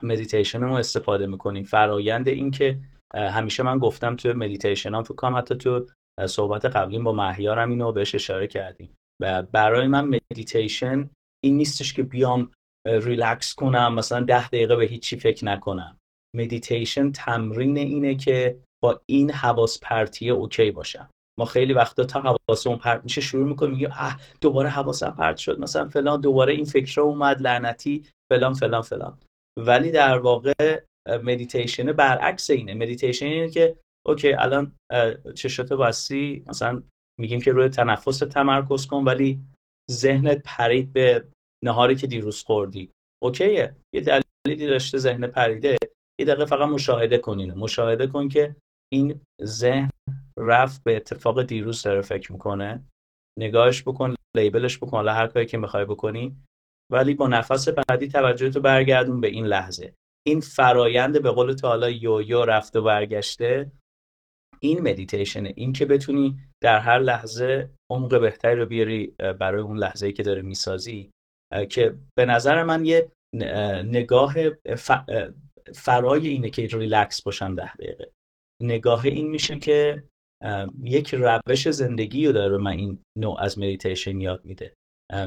مدیتیشن 0.03 0.61
رو 0.61 0.73
استفاده 0.73 1.27
می‌کنیم. 1.27 1.63
فرایند 1.63 2.27
این 2.27 2.51
که 2.51 2.79
همیشه 3.15 3.63
من 3.63 3.79
گفتم 3.79 4.15
توی 4.15 4.33
مدیتیشن 4.33 4.95
هم 4.95 5.03
فکر 5.03 5.31
حتی 5.31 5.55
تو 5.55 5.87
صحبت 6.25 6.65
قبلیم 6.65 7.03
با 7.03 7.11
مهیارم 7.11 7.69
اینو 7.69 7.91
بهش 7.91 8.15
اشاره 8.15 8.47
کردیم. 8.47 8.95
و 9.21 9.43
برای 9.43 9.87
من 9.87 10.19
مدیتیشن 10.31 11.09
این 11.43 11.57
نیستش 11.57 11.93
که 11.93 12.03
بیام 12.03 12.51
ریلکس 12.85 13.55
کنم 13.55 13.93
مثلا 13.93 14.21
ده 14.21 14.47
دقیقه 14.47 14.75
به 14.75 14.85
هیچی 14.85 15.17
فکر 15.17 15.45
نکنم. 15.45 15.98
مدیتیشن 16.35 17.11
تمرین 17.11 17.77
اینه 17.77 18.15
که 18.15 18.59
با 18.83 19.01
این 19.05 19.31
حواس 19.31 19.79
پرتیه 19.79 20.31
okay 20.31 20.71
باشم. 20.71 21.09
ما 21.39 21.45
خیلی 21.45 21.73
وقتا 21.73 22.03
تا 22.03 22.21
حواسمون 22.21 22.77
پرت 22.77 23.03
میشه 23.03 23.21
شروع 23.21 23.47
می‌کنیم 23.47 23.71
میگیم 23.71 23.89
اه 23.91 24.19
دوباره 24.41 24.69
حواسم 24.69 25.09
پرت 25.09 25.37
شد 25.37 25.59
مثلا 25.59 25.89
فلان 25.89 26.21
دوباره 26.21 26.53
این 26.53 26.65
فکر 26.65 27.01
اومد 27.01 27.41
لعنتی 27.41 28.03
فلان 28.31 28.53
فلان 28.53 28.81
فلان. 28.81 29.19
ولی 29.59 29.91
در 29.91 30.17
واقع 30.17 30.81
مدیتیشن 31.23 31.91
برعکس 31.91 32.49
اینه. 32.49 32.73
مدیتیشن 32.73 33.25
اینه 33.25 33.49
که 33.49 33.77
okay 34.07 34.33
الان 34.33 34.75
چشاتو 35.35 35.77
بستی 35.77 36.43
مثلا 36.47 36.83
میگیم 37.19 37.41
که 37.41 37.51
روی 37.51 37.69
تنفس 37.69 38.19
تمرکز 38.19 38.87
کن 38.87 39.03
ولی 39.03 39.39
ذهنت 39.91 40.41
پرید 40.45 40.93
به 40.93 41.27
نهاری 41.65 41.95
که 41.95 42.07
دیروز 42.07 42.43
خوردی. 42.43 42.91
okay 43.23 43.58
ه. 43.58 43.75
یه 43.95 44.01
دلیلی 44.01 44.67
داشته 44.67 44.97
ذهن 44.97 45.27
پریده. 45.27 45.77
یه 46.19 46.25
دقیقه 46.25 46.45
فقط 46.45 46.69
مشاهده 46.69 47.17
کنین. 47.17 47.53
مشاهده 47.53 48.07
کن 48.07 48.29
که 48.29 48.55
این 48.93 49.21
ذهن 49.43 49.89
رفت 50.39 50.83
به 50.83 50.95
اتفاق 50.95 51.43
دیروز 51.43 51.81
داره 51.81 52.01
فکر 52.01 52.31
می‌کنه. 52.31 52.83
نگاهش 53.39 53.81
بکن 53.81 54.15
لیبلش 54.37 54.77
بکن 54.77 55.07
هر 55.07 55.27
کاری 55.27 55.45
که 55.45 55.57
می‌خوای 55.57 55.85
بکنی. 55.85 56.37
ولی 56.91 57.13
با 57.13 57.27
نفس 57.27 57.69
بعدی 57.69 58.07
توجه 58.07 58.49
تو 58.49 58.61
برگردون 58.61 59.21
به 59.21 59.27
این 59.27 59.45
لحظه. 59.45 59.93
این 60.27 60.39
فرایند 60.39 61.21
به 61.23 61.31
قول 61.31 61.53
تو 61.53 61.67
حالا 61.67 61.89
یو 61.89 62.45
رفت 62.45 62.75
و 62.75 62.81
برگشته 62.81 63.71
این 64.59 64.81
مدیتیشن 64.81 65.45
این 65.45 65.73
که 65.73 65.85
بتونی 65.85 66.39
در 66.63 66.79
هر 66.79 66.99
لحظه 66.99 67.69
عمق 67.91 68.21
بهتری 68.21 68.55
رو 68.55 68.65
بیاری 68.65 69.07
برای 69.39 69.61
اون 69.61 69.77
لحظه 69.77 70.05
ای 70.05 70.13
که 70.13 70.23
داره 70.23 70.41
می‌سازی. 70.41 71.11
که 71.69 71.95
به 72.17 72.25
نظر 72.25 72.63
من 72.63 72.85
یه 72.85 73.11
نگاه 73.85 74.33
فرای 75.75 76.27
اینه 76.27 76.49
که 76.49 76.67
ریلکس 76.67 77.21
باشم 77.21 77.55
ده 77.55 77.73
دقیقه. 77.73 78.11
نگاه 78.61 79.05
این 79.05 79.29
میشه 79.29 79.59
که 79.59 80.03
یک 80.83 81.15
روش 81.15 81.69
زندگی 81.69 82.27
رو 82.27 82.31
داره 82.31 82.57
من 82.57 82.71
این 82.71 82.99
نوع 83.17 83.41
از 83.41 83.59
مدیتیشن 83.59 84.21
یاد 84.21 84.45
میده. 84.45 84.73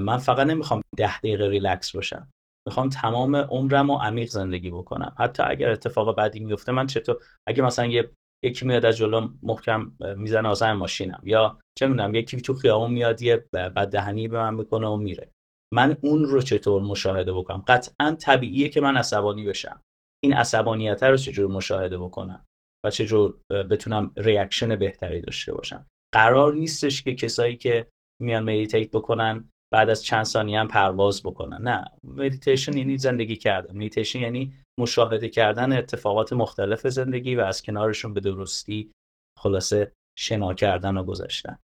من 0.00 0.18
فقط 0.18 0.46
نمی‌خوام 0.46 0.82
ده 0.96 1.18
دقیقه 1.18 1.48
ریلکس 1.48 1.96
باشم. 1.96 2.30
می‌خوام 2.68 2.88
تمام 2.88 3.36
عمرم 3.36 3.90
و 3.90 3.98
عمیق 3.98 4.28
زندگی 4.28 4.70
بکنم. 4.70 5.14
حتی 5.18 5.42
اگر 5.42 5.70
اتفاق 5.70 6.16
بعدی 6.16 6.40
میفته 6.40 6.72
من 6.72 6.86
چطور 6.86 7.16
اگه 7.48 7.62
مثلا 7.62 7.86
یه 7.86 8.10
یکی 8.44 8.66
میاد 8.66 8.84
از 8.84 8.96
جلو 8.96 9.28
محکم 9.42 9.92
می‌زنه 10.16 10.48
آزن 10.48 10.72
ماشینم. 10.72 11.20
یا 11.24 11.58
چه 11.78 11.86
می‌دونم 11.86 12.14
یکی 12.14 12.40
تو 12.40 12.54
خیابون 12.54 12.90
میاد 12.90 13.22
یه 13.22 13.44
بددهنی 13.52 14.28
به 14.28 14.38
من 14.38 14.54
می‌کنه 14.54 14.86
و 14.86 14.96
میره. 14.96 15.30
من 15.74 15.96
اون 16.02 16.24
رو 16.24 16.42
چطور 16.42 16.82
مشاهده 16.82 17.32
بکنم؟ 17.32 17.64
قطعا 17.68 18.16
طبیعیه 18.20 18.68
که 18.68 18.80
من 18.80 18.96
عصبانی 18.96 19.44
بشم. 19.44 19.80
این 20.24 20.32
عصبانیت 20.32 21.02
رو 21.02 21.16
چجور 21.16 21.50
مشاهده 21.50 21.98
بکنم 21.98 22.44
و 22.86 22.90
چجور 22.90 23.38
بتونم 23.50 24.12
reaction 24.16 24.76
بهتری 24.76 25.20
داشته 25.20 25.54
باشم. 25.54 25.86
قرار 26.14 26.54
نیستش 26.54 27.02
که 27.02 27.14
کسایی 27.14 27.56
که 27.56 27.86
میان 28.22 28.42
meditate 28.42 28.90
بکنن 28.90 29.48
بعد 29.72 29.90
از 29.90 30.04
چند 30.04 30.24
ثانیه 30.24 30.60
هم 30.60 30.68
پرواز 30.68 31.22
بکنن. 31.22 31.62
نه 31.62 31.84
مدیتیشن 32.04 32.76
یعنی 32.76 32.98
زندگی 32.98 33.36
کردن. 33.36 33.76
مدیتیشن 33.76 34.18
یعنی 34.18 34.52
مشاهده 34.80 35.28
کردن 35.28 35.72
اتفاقات 35.72 36.32
مختلف 36.32 36.88
زندگی 36.88 37.36
و 37.36 37.40
از 37.40 37.62
کنارشون 37.62 38.14
به 38.14 38.20
درستی 38.20 38.92
خلاصه 39.38 39.92
شنا 40.18 40.54
کردن 40.54 40.96
و 40.96 41.04
گذاشتن 41.04 41.58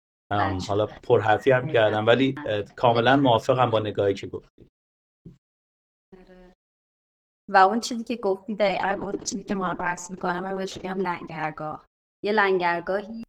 حالا 0.69 0.87
پرحرفی 0.87 1.51
هم 1.51 1.69
کردم 1.69 2.07
ولی 2.07 2.35
کاملا 2.77 3.17
موافقم 3.17 3.71
با 3.71 3.81
نگاهی 3.81 4.15
که 4.15 4.27
گفتی. 4.27 4.67
و 7.51 7.57
اون 7.57 7.81
چیزی 7.81 8.05
که 8.05 8.17
گفتی 8.17 8.55
دقیقا 8.55 9.07
اون 9.07 9.19
چیزی 9.19 9.45
که 9.45 9.55
ما 9.55 9.75
بحث 9.75 10.11
می‌کنم 10.11 10.41
من 10.41 10.57
بهش 10.57 10.77
میگم 10.77 11.01
لنگرگاه. 11.01 11.87
یه 12.25 12.33
لنگرگاهی 12.33 13.25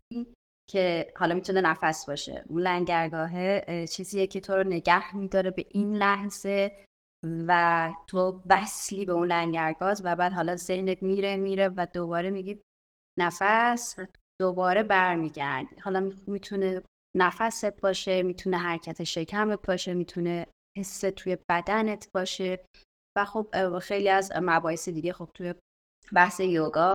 که 0.69 1.13
حالا 1.17 1.35
می‌تونه 1.35 1.61
نفس 1.61 2.05
باشه. 2.05 2.45
اون 2.49 2.61
لنگرگاه 2.61 3.61
چیزیه 3.85 4.27
که 4.27 4.39
تو 4.39 4.53
رو 4.53 4.63
نگه 4.63 5.15
میداره 5.15 5.51
به 5.51 5.65
این 5.69 5.95
لحظه 5.95 6.85
و 7.47 7.93
تو 8.07 8.41
وصلی 8.49 9.05
به 9.05 9.11
اون 9.11 9.27
لنگرگاز 9.27 10.01
و 10.05 10.15
بعد 10.15 10.33
حالا 10.33 10.55
ذهنت 10.55 11.03
میره 11.03 11.37
میره 11.37 11.69
و 11.77 11.87
دوباره 11.93 12.29
میگی 12.29 12.61
نفس 13.19 13.95
دوباره 14.41 14.83
برمیگردی 14.83 15.75
حالا 15.75 16.11
می‌تونه 16.27 16.81
نفست 17.17 17.81
باشه 17.81 18.23
می‌تونه 18.23 18.57
حرکت 18.57 19.03
شکمت 19.03 19.67
باشه 19.67 19.93
می‌تونه 19.93 20.47
حس 20.77 20.99
توی 20.99 21.37
بدنت 21.49 22.09
باشه. 22.15 22.65
و 23.17 23.25
خب 23.25 23.79
خیلی 23.79 24.09
از 24.09 24.31
مباحث 24.41 24.89
دیگه 24.89 25.13
خب 25.13 25.29
توی 25.33 25.53
بحث 26.13 26.39
یوگا 26.39 26.93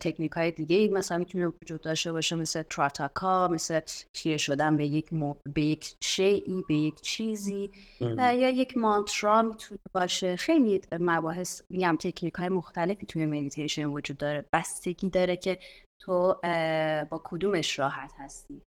تکنیک 0.00 0.32
های 0.32 0.50
دیگه 0.50 0.88
مثلا 0.88 1.18
می‌تونه 1.18 1.52
وجود 1.62 1.80
داشته 1.80 2.12
باشه 2.12 2.36
مثل 2.36 2.62
تراتاکا 2.62 3.48
مثل 3.48 3.80
خیره 4.12 4.36
شدن 4.36 4.76
به 4.76 4.86
یک 4.86 5.10
به 5.54 5.62
یک 5.62 5.94
شیئی 6.02 6.64
به 6.68 6.74
یک 6.74 7.00
چیزی 7.00 7.70
یا 8.00 8.50
یک 8.50 8.76
مانترا 8.76 9.42
می‌تونه 9.42 9.80
باشه. 9.94 10.36
خیلی 10.36 10.80
مباحث 11.00 11.62
میگم 11.70 11.96
تکنیک 12.00 12.34
های 12.34 12.48
مختلفی 12.48 13.06
توی 13.06 13.26
مدیتیشن 13.26 13.84
وجود 13.84 14.16
داره. 14.16 14.44
بستگی 14.52 15.10
داره 15.10 15.36
که 15.36 15.58
تو 16.02 16.34
با 17.10 17.20
کدومش 17.24 17.78
راحت 17.78 18.12
هستی. 18.18 18.62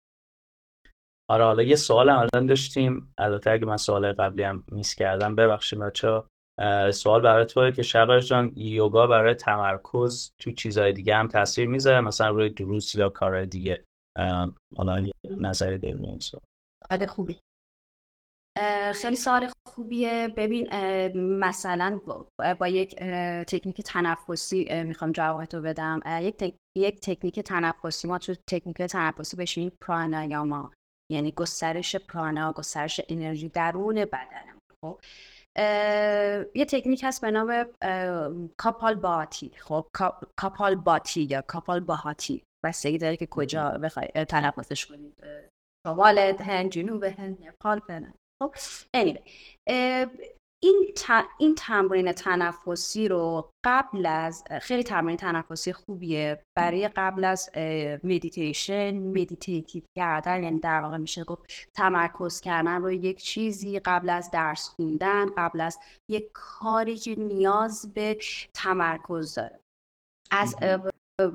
آره 1.30 1.44
حالا 1.44 1.64
یه 1.64 1.76
سوال 1.76 2.10
الان 2.10 2.46
داشتیم. 2.46 3.14
البته 3.18 3.52
اگه 3.52 3.66
من 3.66 3.78
سوال 3.78 4.14
قبلی 4.14 4.44
هم 4.44 4.64
میس 4.72 4.96
کردم 4.96 5.36
ببخشید 5.36 5.80
بچه 5.80 6.24
سوال 6.94 7.22
برای 7.22 7.46
توه 7.46 7.72
که 7.72 7.84
شبش 7.84 8.30
جان 8.30 8.52
یوگا 8.56 9.08
برای 9.08 9.34
تمرکز 9.34 10.32
تو 10.40 10.52
چیزهای 10.52 10.94
دیگه 10.94 11.16
هم 11.16 11.28
تاثیر 11.28 11.68
می‌ذاره 11.68 12.02
مثلا 12.02 12.30
روی 12.30 12.50
دروس 12.50 12.96
یا 12.96 13.10
کار 13.10 13.46
دیگه. 13.46 13.84
حالا 14.78 15.08
نظر 15.24 15.78
داریم 15.78 16.04
این 16.04 16.20
سوال. 16.20 16.42
آره 16.92 17.08
خوبی. 17.08 17.40
خیلی 18.94 19.16
سوال 19.16 19.52
خوبیه. 19.68 20.34
ببین 20.38 20.68
مثلا 21.16 22.00
با 22.60 22.68
یک 22.68 22.96
تکنیک 23.48 23.82
تنفسی 23.82 24.84
می‌خوام 24.84 25.12
جوابتو 25.12 25.62
بدم. 25.62 26.00
یک, 26.22 26.56
یک 26.78 27.00
تکنیک 27.00 27.40
تنفسی 27.40 28.08
ما 28.08 28.18
تو 28.18 28.36
تکنیک 28.50 28.78
تنفسی 28.78 29.38
بشین 29.38 29.72
پرانایاما 29.82 30.72
یعنی 31.12 31.32
گسترش 31.32 31.96
پرانا 31.96 32.52
گسترش 32.52 33.02
انرژی 33.10 33.50
درون 33.50 33.96
بدن 33.96 34.58
خب؟ 34.86 35.00
یه 36.56 36.66
تکنیک 36.70 37.02
هست 37.04 37.22
به 37.22 37.32
نام 37.32 37.66
کاپال 38.58 38.96
باتی 38.96 39.52
خب 39.58 39.88
کاپال 40.36 40.76
باتی 40.76 41.22
یا 41.22 41.42
کاپال 41.42 41.80
باهاتی. 41.80 42.44
بستگی 42.66 42.98
داره 42.98 43.18
که 43.18 43.28
کجا 43.28 43.70
بخوای 43.70 44.08
تنفسش 44.08 44.86
کنید 44.86 45.24
شمال 45.88 46.18
هند 46.18 46.70
جنوب 46.72 47.04
هند 47.04 47.46
نپال 47.46 47.80
فلان. 47.80 48.14
خب 48.44 48.56
این, 50.66 50.94
این 51.38 51.56
تمرین 51.56 52.12
تنفسی 52.12 53.08
رو 53.08 53.50
قبل 53.66 54.06
از 54.06 54.44
خیلی 54.62 54.84
تمرین 54.84 55.18
تنفسی 55.18 55.74
خوبیه. 55.74 56.44
برای 56.58 56.88
قبل 56.88 57.24
از 57.24 57.50
مدیتیشن 58.04 58.98
meditate 58.98 59.84
کردن 59.98 60.44
یعنی 60.44 60.60
در 60.60 60.82
واقع 60.82 60.98
میشه 60.98 61.24
گفت 61.24 61.70
تمرکز 61.76 62.42
کردن 62.42 62.82
روی 62.82 62.96
یک 62.96 63.22
چیزی 63.22 63.80
قبل 63.80 64.10
از 64.10 64.32
درس 64.32 64.68
خوندن 64.70 65.26
قبل 65.38 65.62
از 65.62 65.80
یک 66.12 66.30
کاری 66.34 66.98
که 66.98 67.16
نیاز 67.16 67.94
به 67.94 68.18
تمرکز 68.54 69.36
داره. 69.36 69.60
از 70.32 70.56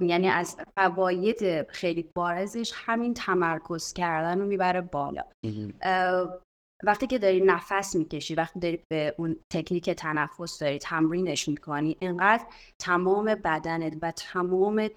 یعنی 0.00 0.28
از 0.28 0.56
فواید 0.76 1.70
خیلی 1.70 2.10
بارزش 2.14 2.72
همین 2.74 3.14
تمرکز 3.14 3.92
کردن 3.92 4.40
رو 4.40 4.46
می‌بره 4.46 4.80
بالا. 4.80 5.22
وقتی 6.82 7.06
که 7.06 7.18
داری 7.18 7.40
نفس 7.40 7.96
می‌کشی 7.96 8.34
وقتی 8.34 8.60
داری 8.60 8.82
به 8.92 9.14
اون 9.18 9.36
تکنیک 9.52 9.90
تنفس 9.90 10.58
داری 10.58 10.78
تمرینش 10.78 11.48
می‌کنی 11.48 11.96
اینقدر 12.00 12.44
تمام 12.80 13.24
بدنت 13.24 13.96
و 14.02 14.10
تمام 14.10 14.90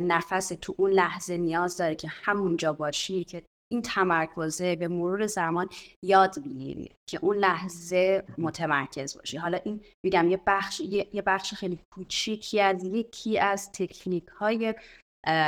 نفس 0.00 0.48
تو 0.48 0.74
اون 0.78 0.90
لحظه 0.90 1.36
نیاز 1.36 1.76
داره 1.76 1.94
که 1.94 2.08
همونجا 2.08 2.72
باشی 2.72 3.24
که 3.24 3.42
این 3.72 3.82
تمرکزه 3.82 4.76
به 4.76 4.88
مرور 4.88 5.26
زمان 5.26 5.68
یاد 6.04 6.42
بگیری 6.44 6.90
که 7.10 7.18
اون 7.22 7.36
لحظه 7.36 8.24
متمرکز 8.38 9.16
باشی. 9.16 9.36
حالا 9.36 9.58
این 9.64 9.80
میگم 10.04 10.28
یه 10.28 10.40
بخش 10.46 10.80
یه 10.80 11.22
بخش 11.26 11.54
خیلی 11.54 11.78
کوچیکی 11.94 12.60
از 12.60 12.84
یکی 12.84 13.38
از 13.38 13.72
تکنیک 13.72 14.26
های 14.26 14.74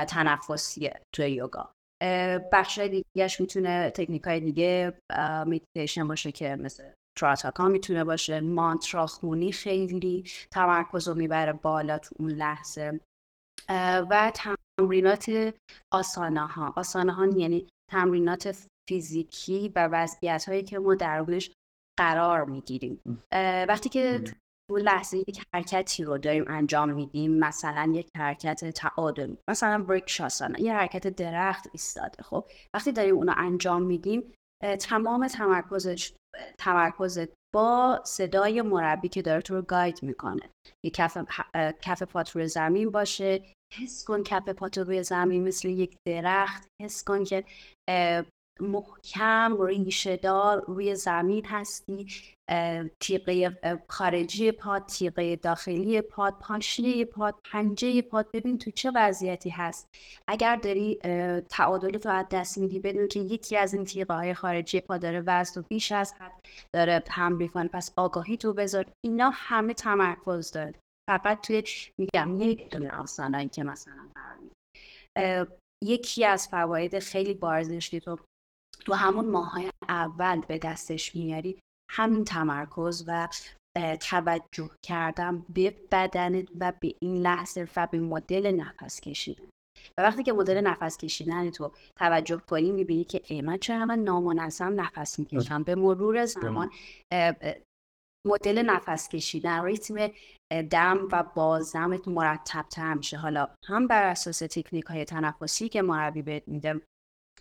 تنفسیه 0.09 1.01
توی 1.15 1.31
یوگا. 1.31 1.71
بخش 2.53 2.79
دیگهش 2.79 3.41
می‌تونه 3.41 3.91
تکنیک 3.91 4.23
های 4.23 4.41
دیگه 4.41 4.93
میتیشن 5.47 6.09
باشه 6.09 6.33
که 6.33 6.57
مثل 6.57 6.93
تراتاکا 7.19 7.69
می‌تونه 7.69 8.05
باشه 8.05 8.41
مانترا 8.41 9.07
خونی 9.07 9.53
خیلی 9.53 10.25
تمرکز 10.53 11.09
رو 11.09 11.15
می‌بره 11.15 11.53
بالا 11.53 11.99
تو 11.99 12.15
اون 12.19 12.31
لحظه. 12.31 13.01
و 14.11 14.33
تمرینات 14.35 15.55
آسانه 15.93 16.47
ها 16.47 16.73
آسانه 16.77 17.13
ها 17.13 17.27
یعنی 17.27 17.69
تمرینات 17.93 18.69
فیزیکی 18.89 19.73
و 19.77 19.89
وضعیت 19.93 20.49
هایی 20.49 20.63
که 20.63 20.79
ما 20.79 20.95
در 20.95 21.27
قرار 21.99 22.45
می‌گیریم. 22.45 23.23
وقتی 23.69 23.89
که 23.89 24.25
تو 24.71 24.77
لحظه 24.77 25.19
یک 25.19 25.43
حرکتی 25.55 26.05
رو 26.05 26.19
داریم 26.19 26.45
انجام 26.49 26.91
میدیم. 26.91 27.39
مثلا 27.39 27.93
یک 27.95 28.09
حرکت 28.17 28.71
تعادل 28.71 29.35
مثلا 29.51 29.83
بریک 29.83 30.11
شاسانا 30.11 30.61
یه 30.61 30.75
حرکت 30.75 31.07
درخت 31.07 31.69
ایستاده 31.73 32.23
خب. 32.23 32.45
وقتی 32.75 32.93
داریم 32.93 33.17
اونو 33.17 33.33
انجام 33.37 33.83
میدیم 33.83 34.33
تمام 34.81 35.29
تمرکزش 35.29 36.13
تمرکزت 36.59 37.29
با 37.55 38.01
صدای 38.05 38.63
مربی 38.63 39.09
که 39.09 39.23
داره 39.23 39.43
تو 39.43 39.55
رو 39.55 39.63
گاید 39.63 40.03
می‌کنه. 40.03 40.51
یه 40.85 40.91
کف, 40.91 41.19
کف 41.83 42.03
پات 42.03 42.31
روی 42.31 42.49
زمین 42.49 42.91
باشه. 42.91 43.53
حس 43.83 44.05
کن 44.05 44.23
کف 44.23 44.49
پات 44.49 44.79
روی 44.79 45.03
زمین 45.03 45.43
مثل 45.45 45.69
یک 45.69 45.97
درخت. 46.09 46.69
حس 46.83 47.05
کن 47.05 47.25
که 47.25 47.45
محکم 48.61 49.63
ریشه 49.63 50.17
دار 50.17 50.65
روی 50.67 50.95
زمین 50.95 51.45
هستی 51.47 52.07
تیغه 53.01 53.59
خارجی 53.89 54.53
پاد 54.53 54.87
تیغه 54.87 55.37
داخلی 55.37 56.01
پاد 56.01 56.35
پاشنه 56.41 57.05
پاد 57.05 57.35
پنجه 57.45 58.03
پاد. 58.03 58.31
ببین 58.33 58.59
تو 58.59 58.71
چه 58.71 58.93
وضعیتی 58.95 59.51
هست. 59.51 59.89
اگر 60.29 60.57
داری 60.57 60.99
تعادل 61.49 61.99
تو 61.99 62.09
از 62.09 62.27
دست 62.31 62.59
میدی 62.59 62.81
بدون 62.81 63.09
که 63.09 63.21
یکی 63.21 63.57
از 63.57 63.75
این 63.75 63.85
تیغه 63.85 64.15
های 64.15 64.35
خارجی 64.35 64.81
پاد 64.81 65.03
داره 65.03 65.23
وزن 65.27 65.61
و 65.61 65.65
بیش 65.69 65.93
از 65.93 66.15
حد 66.19 66.33
داره 66.75 67.03
حمل 67.11 67.47
کنه 67.47 67.69
پس 67.69 67.93
آگاهی 67.97 68.37
تو 68.37 68.53
بذار. 68.53 68.87
اینا 69.05 69.31
همه 69.35 69.75
تمرکز 69.75 70.51
داره. 70.51 70.75
فقط 71.11 71.41
توی 71.41 71.63
میگم 71.99 72.41
یک 72.41 72.71
دونه 72.71 72.91
آسانایی 72.91 73.49
که 73.49 73.65
مثلا 73.65 74.09
یکی 75.85 76.25
از 76.25 76.49
فواید 76.49 76.99
خیلی 76.99 77.35
بارزش 77.35 77.89
تو 77.89 78.19
تو 78.87 78.95
همون 78.95 79.31
ماهای 79.31 79.71
اول 79.89 80.41
به 80.41 80.59
دستش 80.59 81.17
میاری 81.17 81.61
همین 81.91 82.25
تمرکز 82.25 83.05
و 83.07 83.29
توجه 84.01 84.71
کردم 84.87 85.47
به 85.49 85.77
بدنت 85.93 86.49
و 86.61 86.73
به 86.81 86.95
این 87.03 87.17
لحظه 87.17 87.69
و 87.77 87.89
به 87.93 88.01
مدل 88.01 88.51
نفس 88.51 89.01
کشیدن 89.01 89.45
و 89.99 90.03
وقتی 90.03 90.23
که 90.23 90.33
مدل 90.33 90.61
نفس 90.61 90.97
کشیدن 90.97 91.51
تو 91.51 91.73
توجه 91.99 92.37
کنی 92.37 92.73
می‌بینی 92.73 93.05
که 93.05 93.21
ای 93.25 93.43
من 93.43 93.59
چرا 93.59 93.85
من 93.85 93.99
نامنظم 93.99 94.81
نفس 94.81 95.19
می‌کشم؟ 95.19 95.63
به 95.63 95.75
مرور 95.75 96.25
زمان 96.25 96.71
مدل 98.27 98.63
نفس 98.63 99.09
کشیدن 99.09 99.65
ریتم 99.65 100.09
دم 100.71 101.09
و 101.13 101.25
بازدمت 101.35 102.09
مرتب 102.09 102.67
تر 102.71 102.95
میشه. 102.95 103.17
حالا 103.17 103.49
هم 103.65 103.87
بر 103.87 104.03
اساس 104.03 104.39
تکنیک 104.39 104.85
های 104.85 105.05
تنفسی 105.05 105.69
که 105.69 105.83
مربی 105.83 106.23
بهت 106.23 106.49
میده 106.49 106.81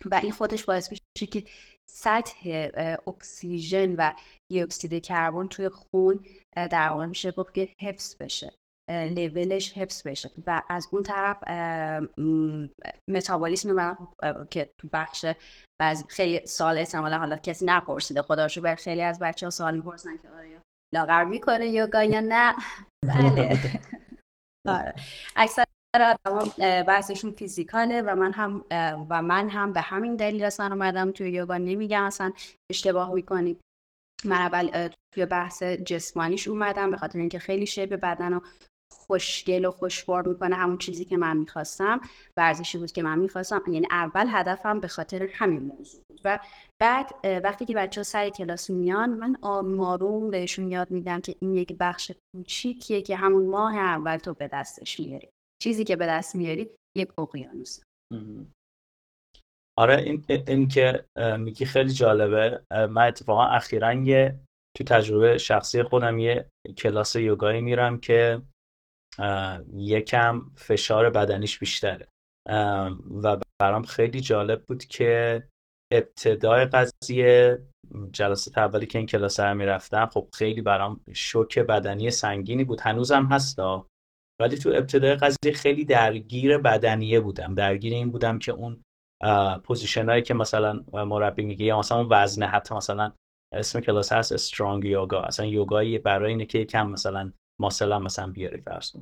و 0.04 0.14
این 0.14 0.32
خودش 0.32 0.64
باعث 0.64 0.90
میشه 0.90 1.26
که 1.32 1.44
سطح 1.90 2.68
اکسیژن 3.06 3.94
و 3.94 4.12
دی 4.52 4.62
اکسید 4.62 5.04
کربن 5.04 5.46
توی 5.46 5.68
خون 5.68 6.26
در 6.56 6.88
واقع 6.88 7.06
میشه 7.06 7.32
گفت 7.32 7.54
که 7.54 7.68
حفظ 7.80 8.16
بشه 8.20 8.52
لیولش 8.90 9.72
حفظ 9.72 10.06
بشه 10.06 10.30
و 10.46 10.62
از 10.68 10.88
اون 10.92 11.02
طرف 11.02 11.42
متابولیسم 13.08 13.72
من 13.72 13.96
که 14.50 14.70
تو 14.78 14.88
بخش 14.92 15.26
بعضی 15.80 16.04
خیلی 16.08 16.46
سال 16.46 16.78
احتمالا 16.78 17.18
حالا 17.18 17.36
کسی 17.36 17.64
نپرسیده 17.64 18.22
خدا 18.22 18.46
رو 18.56 18.62
بر 18.62 18.74
خیلی 18.74 19.02
از 19.02 19.18
بچه 19.18 19.46
ها 19.46 19.50
سوال 19.50 19.76
می‌پرسن 19.76 20.16
که 20.16 20.28
آیا 20.28 20.62
لاغر 20.94 21.24
می‌کنه 21.24 21.66
یوگا 21.66 22.02
یا 22.02 22.20
نه 22.20 22.54
بله 23.08 23.58
آره. 24.68 24.94
اکثر 25.36 25.64
بحثشون 26.86 27.30
فیزیکاله 27.30 28.02
و 28.02 28.14
من 28.14 28.32
هم 28.32 28.64
و 29.10 29.22
من 29.22 29.48
هم 29.48 29.72
به 29.72 29.80
همین 29.80 30.16
دلیل 30.16 30.44
اصلا 30.44 30.66
اومدم 30.66 31.10
توی 31.10 31.30
یوگا. 31.30 31.56
نمیگم 31.56 32.02
اصلا 32.02 32.32
اشتباه 32.70 33.12
می‌کنی. 33.14 33.56
من 34.24 34.36
اول 34.36 34.88
توی 35.14 35.26
بحث 35.26 35.62
جسمانیش 35.62 36.48
اومدم 36.48 36.90
به 36.90 36.96
خاطر 36.96 37.18
اینکه 37.18 37.38
خیلی 37.38 37.66
شبه 37.66 37.96
بدن 37.96 38.32
رو 38.32 38.40
خوشگل 38.92 39.64
و 39.64 39.70
خوشبار 39.70 40.28
می‌کنه 40.28 40.56
همون 40.56 40.78
چیزی 40.78 41.04
که 41.04 41.16
من 41.16 41.36
می‌خواستم. 41.36 42.00
ورزشی 42.36 42.78
بود 42.78 42.92
که 42.92 43.02
من 43.02 43.18
می‌خواستم. 43.18 43.62
یعنی 43.66 43.86
اول 43.90 44.26
هدفم 44.30 44.80
به 44.80 44.88
خاطر 44.88 45.28
همین 45.34 45.62
موضوع 45.62 46.02
بود. 46.08 46.20
و 46.24 46.38
بعد 46.78 47.14
وقتی 47.44 47.64
که 47.64 47.74
بچه 47.74 48.00
ها 48.00 48.02
سر 48.02 48.28
کلاس 48.28 48.70
میان 48.70 49.10
من 49.10 49.36
آروم 49.42 50.30
بهشون 50.30 50.68
یاد 50.68 50.90
میدم 50.90 51.20
که 51.20 51.34
این 51.40 51.54
یک 51.54 51.76
بخش 51.80 52.12
کوچیکیه 52.36 53.02
که 53.02 53.16
همون 53.16 53.46
ماه 53.46 53.76
اول 53.76 54.16
تو 54.16 54.34
به 54.34 54.48
دستش 54.48 55.00
میاری. 55.00 55.28
چیزی 55.62 55.84
که 55.84 55.96
به 55.96 56.06
دست 56.06 56.36
میاری 56.36 56.70
یک 56.96 57.18
اقیانوس. 57.18 57.80
آره 59.78 60.02
این, 60.02 60.24
این 60.28 60.68
که 60.68 61.04
میگی 61.38 61.64
خیلی 61.64 61.92
جالبه. 61.92 62.62
من 62.70 63.06
اتفاقا 63.06 63.44
اخیرا 63.44 63.94
یه 63.94 64.40
تو 64.76 64.84
تجربه 64.84 65.38
شخصی 65.38 65.82
خودم 65.82 66.18
یه 66.18 66.48
کلاس 66.78 67.16
یوگایی 67.16 67.60
میرم 67.60 68.00
که 68.00 68.42
یکم 69.74 70.50
فشار 70.56 71.10
بدنیش 71.10 71.58
بیشتره. 71.58 72.08
و 73.22 73.40
برام 73.60 73.82
خیلی 73.82 74.20
جالب 74.20 74.64
بود 74.64 74.84
که 74.84 75.42
ابتدای 75.92 76.64
قضیه 76.64 77.58
جلسه 78.12 78.58
اولی 78.60 78.86
که 78.86 78.98
این 78.98 79.06
کلاس 79.06 79.40
رو 79.40 79.54
می‌رفتم 79.54 80.06
خب 80.06 80.28
خیلی 80.34 80.62
برام 80.62 81.00
شوک 81.14 81.58
بدنی 81.58 82.10
سنگینی 82.10 82.64
بود. 82.64 82.80
هنوزم 82.80 83.26
هستا 83.26 83.86
ولی 84.40 84.56
تو 84.56 84.68
ابتدای 84.68 85.14
قضیه 85.14 85.52
خیلی 85.52 85.84
درگیر 85.84 86.58
بدنیه 86.58 87.20
بودم. 87.20 87.54
درگیر 87.54 87.92
این 87.92 88.10
بودم 88.10 88.38
که 88.38 88.52
اون 88.52 88.82
position 89.64 90.08
هایی 90.08 90.22
که 90.22 90.34
مثلا 90.34 90.84
مربی 90.92 91.44
میگه 91.44 91.64
یا 91.64 91.78
مثلا 91.78 91.98
اون 91.98 92.08
وزنه 92.10 92.46
حتی 92.46 92.74
مثلا 92.74 93.12
اسم 93.54 93.80
کلاس 93.80 94.12
هست 94.12 94.32
strong 94.32 94.84
yoga 94.84 95.20
اصلا 95.20 95.46
یوگایی 95.46 95.98
برای 95.98 96.30
اینه 96.30 96.44
که 96.44 96.64
کم 96.64 96.90
مثلا 96.90 97.32
muscle 97.60 97.98
مثلا 97.98 98.26
بیاری 98.26 98.60
فرض 98.60 98.92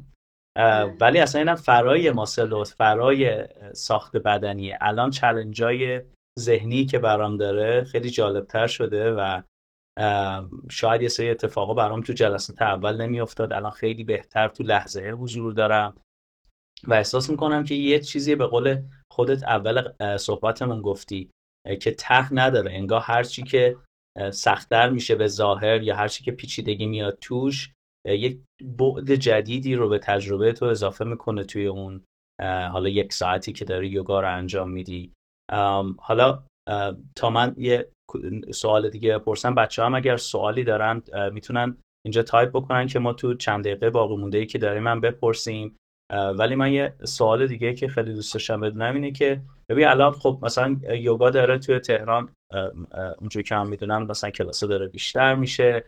ولی 1.01 1.18
اصلا 1.18 1.40
اینم 1.40 1.55
فرای 1.55 2.11
muscle 2.11 2.53
و 2.53 2.64
فرای 2.64 3.44
ساخت 3.73 4.16
بدنیه. 4.16 4.79
الان 4.81 5.11
challenge 5.11 5.93
ای 5.93 6.03
ذهنی 6.40 6.85
که 6.85 6.99
برام 6.99 7.37
داره 7.37 7.85
خیلی 7.85 8.11
جالبتر 8.11 8.66
شده 8.66 9.12
و 9.12 9.42
شاید 10.70 11.02
یه 11.02 11.09
سری 11.09 11.30
اتفاقا 11.30 11.74
برام 11.74 12.00
تو 12.00 12.12
جلسات 12.12 12.62
اول 12.62 13.02
نمیافتاد. 13.02 13.52
الان 13.52 13.70
خیلی 13.70 14.04
بهتر 14.04 14.48
تو 14.48 14.62
لحظه 14.62 15.11
حضور 15.11 15.52
دارم. 15.52 15.96
و 16.88 16.94
احساس 16.94 17.30
می‌کنم 17.30 17.64
که 17.64 17.74
یه 17.74 18.00
چیزی 18.00 18.35
به 18.35 18.46
قول 18.46 18.83
خودت 19.12 19.42
اول 19.42 19.92
صحبتمون 20.16 20.83
گفتی 20.83 21.30
که 21.80 21.90
ته 21.90 22.35
نداره. 22.35 22.72
انگار 22.72 23.00
هرچی 23.00 23.42
که 23.42 23.76
سختتر 24.33 24.90
میشه 24.90 25.14
به 25.14 25.26
ظاهر 25.26 25.83
یا 25.83 25.96
هرچی 25.96 26.24
که 26.24 26.33
پیچیدگی 26.33 26.87
میاد 26.87 27.18
توش 27.20 27.72
یک 28.07 28.40
بعد 28.78 29.14
جدیدی 29.14 29.74
رو 29.74 29.88
به 29.88 29.98
تجربه 29.98 30.52
تو 30.52 30.64
اضافه 30.64 31.04
می‌کنه 31.04 31.44
توی 31.44 31.66
اون 31.66 32.04
حالا 32.42 32.88
یک 32.88 33.12
ساعتی 33.12 33.52
که 33.52 33.64
داری 33.64 33.88
یوگا 33.88 34.20
رو 34.20 34.37
انجام 34.37 34.70
میدی. 34.70 35.12
حالا 35.98 36.46
تا 37.16 37.30
من 37.30 37.54
یه 37.59 37.88
سوال 38.53 38.90
دیگه 38.90 39.18
بپرسم 39.18 39.55
بچه 39.55 39.83
هم 39.83 39.94
اگر 39.94 40.16
سوالی 40.16 40.64
دارن 40.64 41.03
می‌تونن 41.33 41.77
اینجا 42.07 42.22
تایپ 42.22 42.48
بکنن 42.48 42.87
که 42.87 42.98
ما 42.98 43.12
تو 43.12 43.35
چند 43.35 43.64
دقیقه 43.64 43.90
باقی 43.90 44.16
مونده 44.16 44.38
ای 44.38 44.46
که 44.46 44.59
داریم 44.59 44.83
من 44.83 45.00
بپرسیم. 45.00 45.77
ولی 46.12 46.55
من 46.55 46.72
یه 46.72 46.94
سوال 47.05 47.46
دیگه 47.46 47.74
که 47.74 47.88
خیلی 47.88 48.14
دوست 48.14 48.35
داشتم 48.35 48.61
بدونم 48.61 48.94
اینه 48.94 49.12
که 49.12 49.40
ببین 49.68 49.87
الان 49.87 50.12
خب 50.12 50.38
مثلا 50.42 50.77
یوگا 50.90 51.31
داره 51.31 51.59
توی 51.59 51.79
تهران 51.79 52.29
اونجوری 53.18 53.42
که 53.42 53.55
هم 53.55 53.68
می‌دونم 53.68 54.07
مثلا 54.07 54.31
کلاس 54.31 54.64
داره 54.64 54.88
بیشتر 54.88 55.35
میشه. 55.35 55.85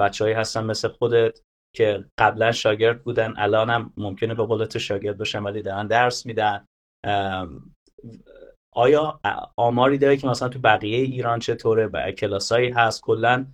بچههایی 0.00 0.34
هستن 0.34 0.64
مثل 0.64 0.88
خودت 0.88 1.40
که 1.76 2.04
قبلا 2.18 2.52
شاگرد 2.52 3.02
بودن 3.02 3.34
الان 3.36 3.70
هم 3.70 3.92
ممکنه 3.96 4.34
به 4.34 4.44
قول 4.44 4.68
شاگرد 4.68 5.18
باشن 5.18 5.42
ولی 5.42 5.62
دارن 5.62 5.86
درس 5.86 6.26
میدن. 6.26 6.64
آیا 8.74 9.20
آماری 9.56 9.98
داره 9.98 10.16
که 10.16 10.26
مثلا 10.26 10.48
تو 10.48 10.58
بقیه 10.58 10.98
ایران 10.98 11.38
چطوره 11.38 12.12
کلاسایی 12.12 12.70
هست؟ 12.70 13.02
کلا 13.02 13.46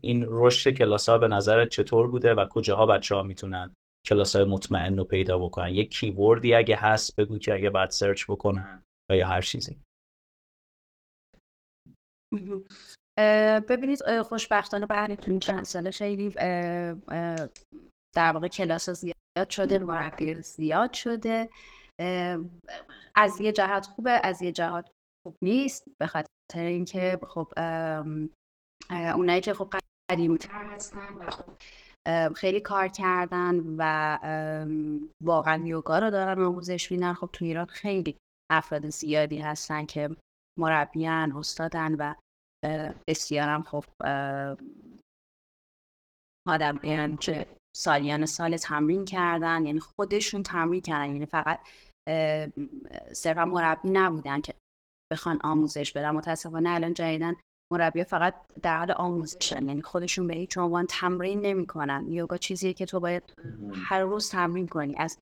این 0.00 0.24
رشد 0.28 0.70
کلاس 0.70 1.08
ها 1.08 1.18
به 1.18 1.28
نظر 1.28 1.66
چطور 1.66 2.10
بوده 2.10 2.34
و 2.34 2.46
کجاها 2.50 2.86
بچه 2.86 3.14
ها 3.14 3.22
می‌تونن 3.22 3.74
کلاس 4.06 4.36
های 4.36 4.44
مطمئن 4.44 4.96
رو 4.96 5.04
پیدا 5.04 5.38
بکنن؟ 5.38 5.68
یک 5.68 5.90
کیوردی 5.90 6.54
اگه 6.54 6.76
هست 6.76 7.16
بگو 7.16 7.38
که 7.38 7.54
اگه 7.54 7.70
باید 7.70 7.90
سرچ 7.90 8.24
بکنن 8.28 8.82
و 9.10 9.16
یا 9.16 9.28
هر 9.28 9.40
چیزی. 9.40 9.78
ببینید 13.68 14.22
خوشبختانه 14.22 14.86
بعد 14.86 15.38
چند 15.38 15.64
ساله 15.64 15.90
خیلی 15.90 16.30
در 18.14 18.32
واقع 18.32 18.48
کلاس 18.48 18.90
زیاد 18.90 19.50
شده 19.50 19.78
مربی 19.78 20.34
زیاد 20.34 20.92
شده. 20.92 21.48
از 23.14 23.40
یه 23.40 23.52
جهت 23.52 23.86
خوبه 23.86 24.20
از 24.24 24.42
یه 24.42 24.52
جهت 24.52 24.90
خوب 25.26 25.36
نیست 25.42 25.84
به 26.00 26.06
خاطر 26.06 26.28
اینکه 26.54 27.18
خب 27.28 27.52
اونایی 28.90 29.40
که 29.40 29.54
خب 29.54 29.74
قدیمیتر 30.10 30.64
هستن 30.64 31.14
و 31.14 31.30
خب 31.30 31.52
خیلی 32.34 32.60
کار 32.60 32.88
کردن 32.88 33.60
و 33.78 34.18
واقعا 35.24 35.66
یوگا 35.66 35.98
رو 35.98 36.10
دارن 36.10 36.42
آموزش 36.42 36.92
میدن 36.92 37.12
خب 37.12 37.30
تو 37.32 37.44
ایران 37.44 37.66
خیلی 37.66 38.16
افراد 38.50 38.88
زیادی 38.88 39.38
هستن 39.38 39.86
که 39.86 40.16
مربیان 40.58 41.32
استادن 41.32 41.94
و 41.94 42.14
بسیارم 43.08 43.62
خب 43.62 43.84
آدم 46.48 47.16
چه 47.16 47.46
سالیان 47.76 48.26
سال 48.26 48.56
تمرین 48.56 49.04
کردن 49.04 49.66
یعنی 49.66 49.80
خودشون 49.80 50.42
تمرین 50.42 50.80
کردن 50.80 51.12
یعنی 51.12 51.26
فقط 51.26 51.60
صرفا 53.12 53.44
مربی 53.44 53.90
نبودن 53.90 54.40
که 54.40 54.54
بخوان 55.12 55.38
آموزش 55.44 55.92
بدن. 55.92 56.10
متاسفانه 56.10 56.70
الان 56.70 56.94
جدیدن 56.94 57.36
مربی 57.72 58.04
فقط 58.04 58.34
در 58.62 58.78
حال 58.78 58.90
آموزشن. 58.90 59.68
یعنی 59.68 59.82
خودشون 59.82 60.26
به 60.26 60.34
هیچ 60.34 60.58
عنوان 60.58 60.86
تمرین 60.86 61.40
نمی‌کنن. 61.40 62.06
یوگا 62.08 62.36
چیزیه 62.36 62.72
که 62.72 62.86
تو 62.86 63.00
باید 63.00 63.34
هر 63.74 64.00
روز 64.00 64.30
تمرین 64.30 64.66
کنی. 64.66 64.96
از 64.96 65.18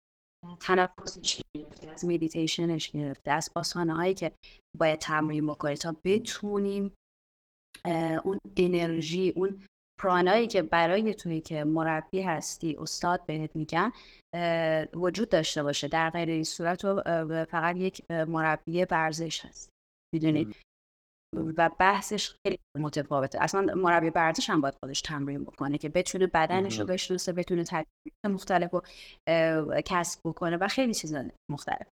تنفسش 0.61 1.41
گرفته 1.57 1.91
از 1.91 2.05
مدیتیشنش 2.05 2.91
گرفته 2.91 3.31
از 3.31 3.51
آسانه 3.57 3.95
هایی 3.95 4.15
که 4.15 4.33
باید 4.79 4.99
تمرین 4.99 5.47
بکنی 5.47 5.75
تا 5.75 5.97
بتونیم 6.05 6.93
اون 8.25 8.39
انرژی 8.57 9.33
اون 9.37 9.67
پرانایی 9.99 10.47
که 10.47 10.63
برای 10.63 11.15
توی 11.15 11.41
که 11.41 11.65
مربی 11.65 12.23
هستی 12.23 12.77
استاد 12.81 13.27
بهت 13.27 13.57
میگن 13.57 13.93
وجود 14.95 15.29
داشته 15.29 15.63
باشه. 15.63 15.89
در 15.89 16.11
غیر 16.11 16.29
این 16.29 16.45
صورت 16.45 16.83
فقط 17.45 17.77
یک 17.77 18.11
مربی 18.11 18.85
ورزش 18.91 19.45
هست. 19.45 19.71
می‌دونید 20.15 20.57
و 21.57 21.71
بحثش 21.79 22.35
خیلی 22.47 22.59
متفاوته. 22.79 23.43
اصلا 23.43 23.75
مربی 23.75 24.11
ورزش 24.11 24.51
هم 24.51 24.61
باید 24.61 24.75
خودش 24.85 25.03
تمرین 25.03 25.45
بکنه 25.45 25.79
که 25.79 25.89
بتونه 25.89 26.27
بدنش 26.27 26.81
رو 26.81 26.87
بشناسه 26.87 27.33
بتونه 27.33 27.65
تجربه 27.65 28.29
مختلف 28.29 28.71
رو 28.71 28.83
کسب 29.85 30.21
بکنه 30.25 30.57
و 30.57 30.69
خیلی 30.69 30.95
چیزا 30.95 31.25
مختلف. 31.51 31.87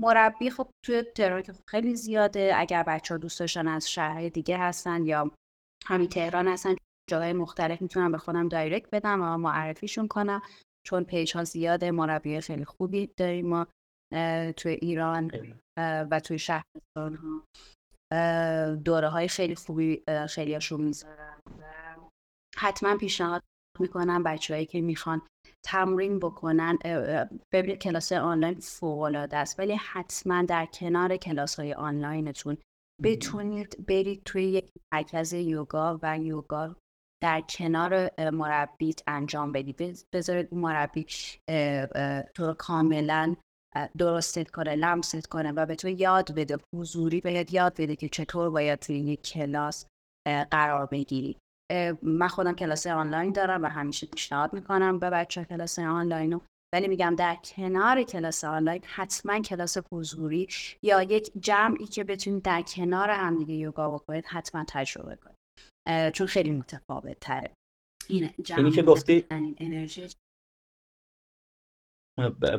مربی 0.00 0.50
خب 0.50 0.68
توی 0.86 1.02
تهران 1.02 1.42
که 1.42 1.52
خیلی 1.70 1.94
زیاده. 1.96 2.52
اگر 2.56 2.82
بچه 2.82 3.14
ها 3.14 3.18
دوست 3.18 3.40
داشتن 3.40 3.68
از 3.68 3.90
شهرهای 3.90 4.30
دیگه 4.30 4.58
هستن 4.58 5.06
یا 5.06 5.30
همین 5.86 6.08
تهران 6.08 6.48
هستن 6.48 6.74
جاهای 7.10 7.32
مختلف 7.32 7.82
می‌تونن 7.82 8.12
به 8.12 8.18
خودم 8.18 8.48
direct 8.48 8.88
بدن 8.92 9.22
و 9.22 9.36
معرفیشون 9.36 10.08
کنم. 10.08 10.42
چون 10.86 11.04
page 11.04 11.36
ها 11.36 11.44
زیاده 11.44 11.90
مربی 11.90 12.40
خیلی 12.40 12.64
خوبی 12.64 13.10
داریم 13.16 13.46
ما 13.46 13.66
توی 14.52 14.72
ایران 14.72 15.30
و 16.10 16.20
توی 16.20 16.38
شهرستان 16.38 17.16
ها 17.16 17.42
دوره 18.74 19.08
های 19.08 19.28
خیلی 19.28 19.54
خوبی 19.54 20.02
خیلی 20.28 20.54
هاشون 20.54 20.80
می‌ذارن. 20.80 21.40
حتما 22.56 22.96
پیشنهاد 22.96 23.42
می‌کنم 23.80 24.22
بچههایی 24.22 24.66
که 24.66 24.80
می‌خوان 24.80 25.22
تمرین 25.66 26.18
بکنن 26.18 26.78
ببینید 27.52 27.78
کلاس 27.78 28.12
آنلاین 28.12 28.54
فوق 28.54 29.00
العاده 29.00 29.36
است 29.36 29.58
ولی 29.58 29.74
حتما 29.74 30.42
در 30.42 30.66
کنار 30.66 31.16
کلاس 31.16 31.60
های 31.60 31.74
آنلاینتون 31.74 32.56
بتونید 33.02 33.86
برید 33.88 34.22
توی 34.24 34.44
یک 34.44 34.72
مرکز 34.92 35.32
یوگا 35.32 35.98
و 36.02 36.18
یوگا 36.18 36.76
در 37.22 37.40
کنار 37.40 38.10
مربیت 38.30 39.02
انجام 39.06 39.52
بدید. 39.52 40.06
بذارید 40.12 40.54
مربی 40.54 41.06
تو 42.34 42.54
کاملا 42.58 43.36
درستت 43.98 44.50
کنه 44.50 44.74
لمست 44.74 45.26
کنه 45.26 45.52
و 45.52 45.66
به 45.66 45.74
تو 45.74 45.88
یاد 45.88 46.34
بده 46.34 46.58
حضوری 46.74 47.20
بهت 47.20 47.52
یاد 47.54 47.74
بده 47.78 47.96
که 47.96 48.08
چطور 48.08 48.50
باید 48.50 48.78
توی 48.78 48.98
یک 48.98 49.22
کلاس 49.22 49.86
قرار 50.50 50.86
بگیری. 50.86 51.36
من 52.02 52.28
خودم 52.28 52.52
کلاس 52.52 52.86
آنلاین 52.86 53.32
دارم 53.32 53.62
و 53.62 53.66
همیشه 53.66 54.06
پیشنهاد 54.06 54.52
می‌کنم 54.52 54.98
به 54.98 55.10
بچه 55.10 55.44
کلاس 55.44 55.78
آنلاین 55.78 56.32
رو. 56.32 56.42
ولی 56.74 56.88
میگم 56.88 57.14
در 57.18 57.36
کنار 57.44 58.02
کلاس 58.02 58.44
آنلاین 58.44 58.82
حتما 58.84 59.40
کلاس 59.40 59.78
حضوری 59.92 60.48
یا 60.82 61.02
یک 61.02 61.32
جمعی 61.40 61.86
که 61.86 62.04
بتونید 62.04 62.42
در 62.42 62.62
کنار 62.62 63.10
هم 63.10 63.38
دیگه 63.38 63.54
یوگا 63.54 63.90
بکنید 63.90 64.24
حتما 64.26 64.64
تجربه 64.68 65.16
کنید. 65.16 66.12
چون 66.12 66.26
خیلی 66.26 66.50
متفاوت 66.50 67.20
تره 67.20 67.50
اینی 68.08 68.70
که 68.74 68.82
گفتی 68.82 69.26
انرژی. 69.30 70.08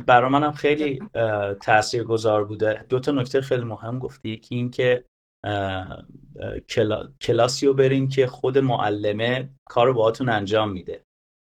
برای 0.07 0.31
منم 0.31 0.51
خیلی 0.51 0.99
تأثیر 1.61 2.03
گذار 2.03 2.45
بوده. 2.45 2.85
دو 2.89 2.99
تا 2.99 3.11
نکته 3.11 3.41
خیلی 3.41 3.63
مهم 3.63 3.99
گفتی. 3.99 4.29
یکی 4.29 4.55
این 4.55 4.71
که 4.71 5.05
کلاسی 7.21 7.67
رو 7.67 7.73
برین 7.73 8.09
که 8.09 8.27
خود 8.27 8.57
معلمه 8.57 9.49
کار 9.69 9.87
رو 9.87 9.93
باهاتون 9.93 10.29
انجام 10.29 10.71
میده. 10.71 11.04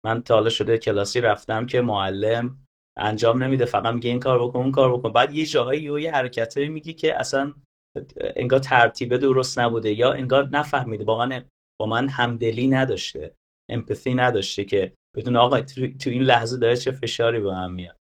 من 0.05 0.21
تا 0.21 0.35
حالا 0.35 0.49
شده 0.49 0.77
کلاسی 0.77 1.21
رفتم 1.21 1.65
که 1.65 1.81
معلم 1.81 2.65
انجام 2.97 3.43
نمیده 3.43 3.65
فقط 3.65 3.93
میگه 3.93 4.09
این 4.09 4.19
کار 4.19 4.47
بکن 4.47 4.59
اون 4.59 4.71
کار 4.71 4.97
بکن. 4.97 5.13
بعد 5.13 5.33
یه 5.33 5.45
جاهایی 5.45 5.89
و 5.89 5.99
یه 5.99 6.11
حرکتایی 6.11 6.69
میگی 6.69 6.93
که 6.93 7.19
اصلا 7.19 7.53
انگار 8.19 8.59
ترتیبه 8.59 9.17
درست 9.17 9.59
نبوده 9.59 9.93
یا 9.93 10.13
انگار 10.13 10.49
نفهمیده. 10.49 11.03
واقعا 11.03 11.41
با 11.79 11.85
من 11.85 12.09
همدلی 12.09 12.67
نداشته 12.67 13.35
امپاتی 13.69 14.13
نداشته 14.13 14.65
که 14.65 14.93
بدون 15.15 15.35
آقا 15.35 15.61
تو 15.61 16.09
این 16.09 16.21
لحظه 16.21 16.57
داره 16.57 16.77
چه 16.77 16.91
فشاری 16.91 17.39
به 17.39 17.55
هم 17.55 17.73
میاد. 17.73 17.95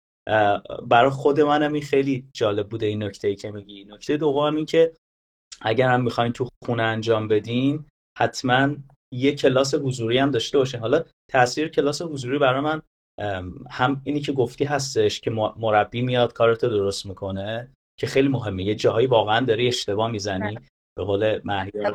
برای 0.87 1.09
خود 1.09 1.39
منم 1.39 1.73
این 1.73 1.83
خیلی 1.83 2.29
جالب 2.33 2.69
بوده 2.69 2.85
این 2.85 3.03
نکته 3.03 3.27
ای 3.27 3.35
که 3.35 3.51
میگی. 3.51 3.85
نکته 3.85 4.17
دوم 4.17 4.55
این 4.55 4.65
که 4.65 4.93
اگر 5.61 5.89
هم 5.89 6.03
می‌خواین 6.03 6.33
تو 6.33 6.47
خونه 6.65 6.83
انجام 6.83 7.27
بدین 7.27 7.85
حتما 8.17 8.75
یه 9.13 9.35
کلاس 9.35 9.75
حضوری 9.75 10.17
هم 10.17 10.31
داشته 10.31 10.57
باشین. 10.57 10.79
حالا 10.79 11.03
تاثیر 11.31 11.67
کلاس 11.67 12.01
حضوری 12.01 12.37
برای 12.37 12.61
من 12.61 12.81
هم 13.71 14.01
اینی 14.03 14.21
که 14.21 14.31
گفتی 14.31 14.65
هستش 14.65 15.21
که 15.21 15.31
مربی 15.57 16.01
میاد 16.01 16.33
کارتو 16.33 16.69
درست 16.69 17.05
می‌کنه 17.05 17.71
که 17.99 18.07
خیلی 18.07 18.27
مهمه. 18.27 18.63
یه 18.63 18.75
جایی 18.75 19.07
واقعا 19.07 19.45
داری 19.45 19.67
اشتباه 19.67 20.11
می‌زنی 20.11 20.57
به 20.97 21.03
قول 21.03 21.41
مهیار 21.43 21.91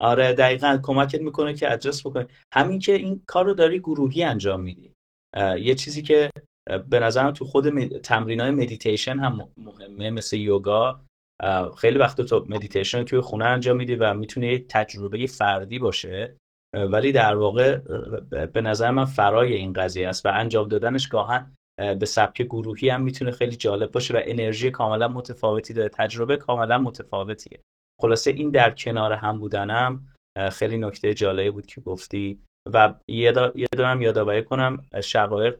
آره 0.00 0.32
دقیقا 0.32 0.80
کمکت 0.82 1.20
می‌کنه 1.20 1.54
که 1.54 1.72
ادجست 1.72 2.06
بکنی. 2.06 2.26
همین 2.54 2.78
که 2.78 2.92
این 2.92 3.22
کار 3.26 3.44
رو 3.44 3.54
داری 3.54 3.78
گروهی 3.78 4.22
انجام 4.22 4.60
میدی. 4.60 4.92
یه 5.58 5.74
چیزی 5.74 6.02
که 6.02 6.30
به 6.88 7.00
نظرم 7.00 7.30
تو 7.30 7.44
خود 7.44 7.98
تمرین 7.98 8.40
های 8.40 8.50
مدیتیشن 8.50 9.18
هم 9.18 9.48
مهمه 9.56 10.10
مثل 10.10 10.36
یوگا. 10.36 11.00
خیلی 11.78 11.98
وقت 11.98 12.20
تو 12.20 12.46
مدیتیشن 12.48 12.98
رو 12.98 13.04
توی 13.04 13.20
خونه 13.20 13.44
انجام 13.44 13.76
میدی 13.76 13.94
و 13.94 14.14
می‌تونه 14.14 14.46
یه 14.46 14.64
تجربه 14.68 15.26
فردی 15.26 15.78
باشه. 15.78 16.36
ولی 16.74 17.12
در 17.12 17.36
واقع 17.36 17.76
به 18.46 18.60
نظر 18.60 18.90
من 18.90 19.04
فرای 19.04 19.54
این 19.54 19.72
قضیه 19.72 20.08
است 20.08 20.26
و 20.26 20.28
انجام 20.34 20.68
دادنش 20.68 21.08
گاهن 21.08 21.54
به 21.76 22.06
سبک 22.06 22.42
گروهی 22.42 22.88
هم 22.88 23.02
می‌تونه 23.02 23.30
خیلی 23.30 23.56
جالب 23.56 23.92
باشه 23.92 24.14
و 24.14 24.20
انرژی 24.24 24.70
کاملا 24.70 25.08
متفاوتی 25.08 25.74
داره. 25.74 25.88
تجربه 25.88 26.36
کاملا 26.36 26.78
متفاوتیه. 26.78 27.60
خلاصه 28.02 28.30
این 28.30 28.50
در 28.50 28.70
کنار 28.70 29.12
هم 29.12 29.38
بودنم 29.38 30.08
خیلی 30.52 30.78
نکته 30.78 31.14
جالبی 31.14 31.50
بود 31.50 31.66
که 31.66 31.80
گفتی 31.80 32.40
و 32.72 32.94
یه 33.08 33.32
دارم 33.76 34.02
یادآوری 34.02 34.44
کنم 34.44 34.86
شقایق 35.02 35.58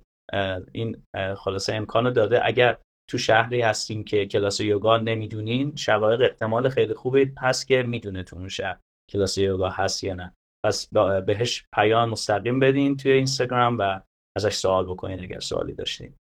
این 0.72 1.02
خلاصه 1.36 1.74
امکانو 1.74 2.10
داده. 2.10 2.46
اگر 2.46 2.76
تو 3.10 3.18
شهری 3.18 3.60
هستیم 3.60 4.04
که 4.04 4.26
کلاس 4.26 4.60
یوگا 4.60 4.98
نمی‌دونین 4.98 5.76
شقایق 5.76 6.20
احتمال 6.20 6.68
خیلی 6.68 6.94
خوبی 6.94 7.32
هست 7.38 7.66
که 7.68 7.82
می‌دونه 7.82 8.22
تو 8.22 8.36
اون 8.36 8.48
شهر 8.48 8.78
کلاس 9.10 9.38
یوگا 9.38 9.68
هست 9.68 10.04
یا 10.04 10.14
نه. 10.14 10.34
پس 10.64 10.88
بهش 11.26 11.66
پیام 11.74 12.10
مستقیم 12.10 12.60
بدین 12.60 12.96
توی 12.96 13.12
اینستاگرام 13.12 13.76
و 13.78 14.00
ازش 14.36 14.54
سوال 14.54 14.86
بکنین 14.86 15.20
اگر 15.20 15.40
سوالی 15.40 15.74
داشتین. 15.74 16.16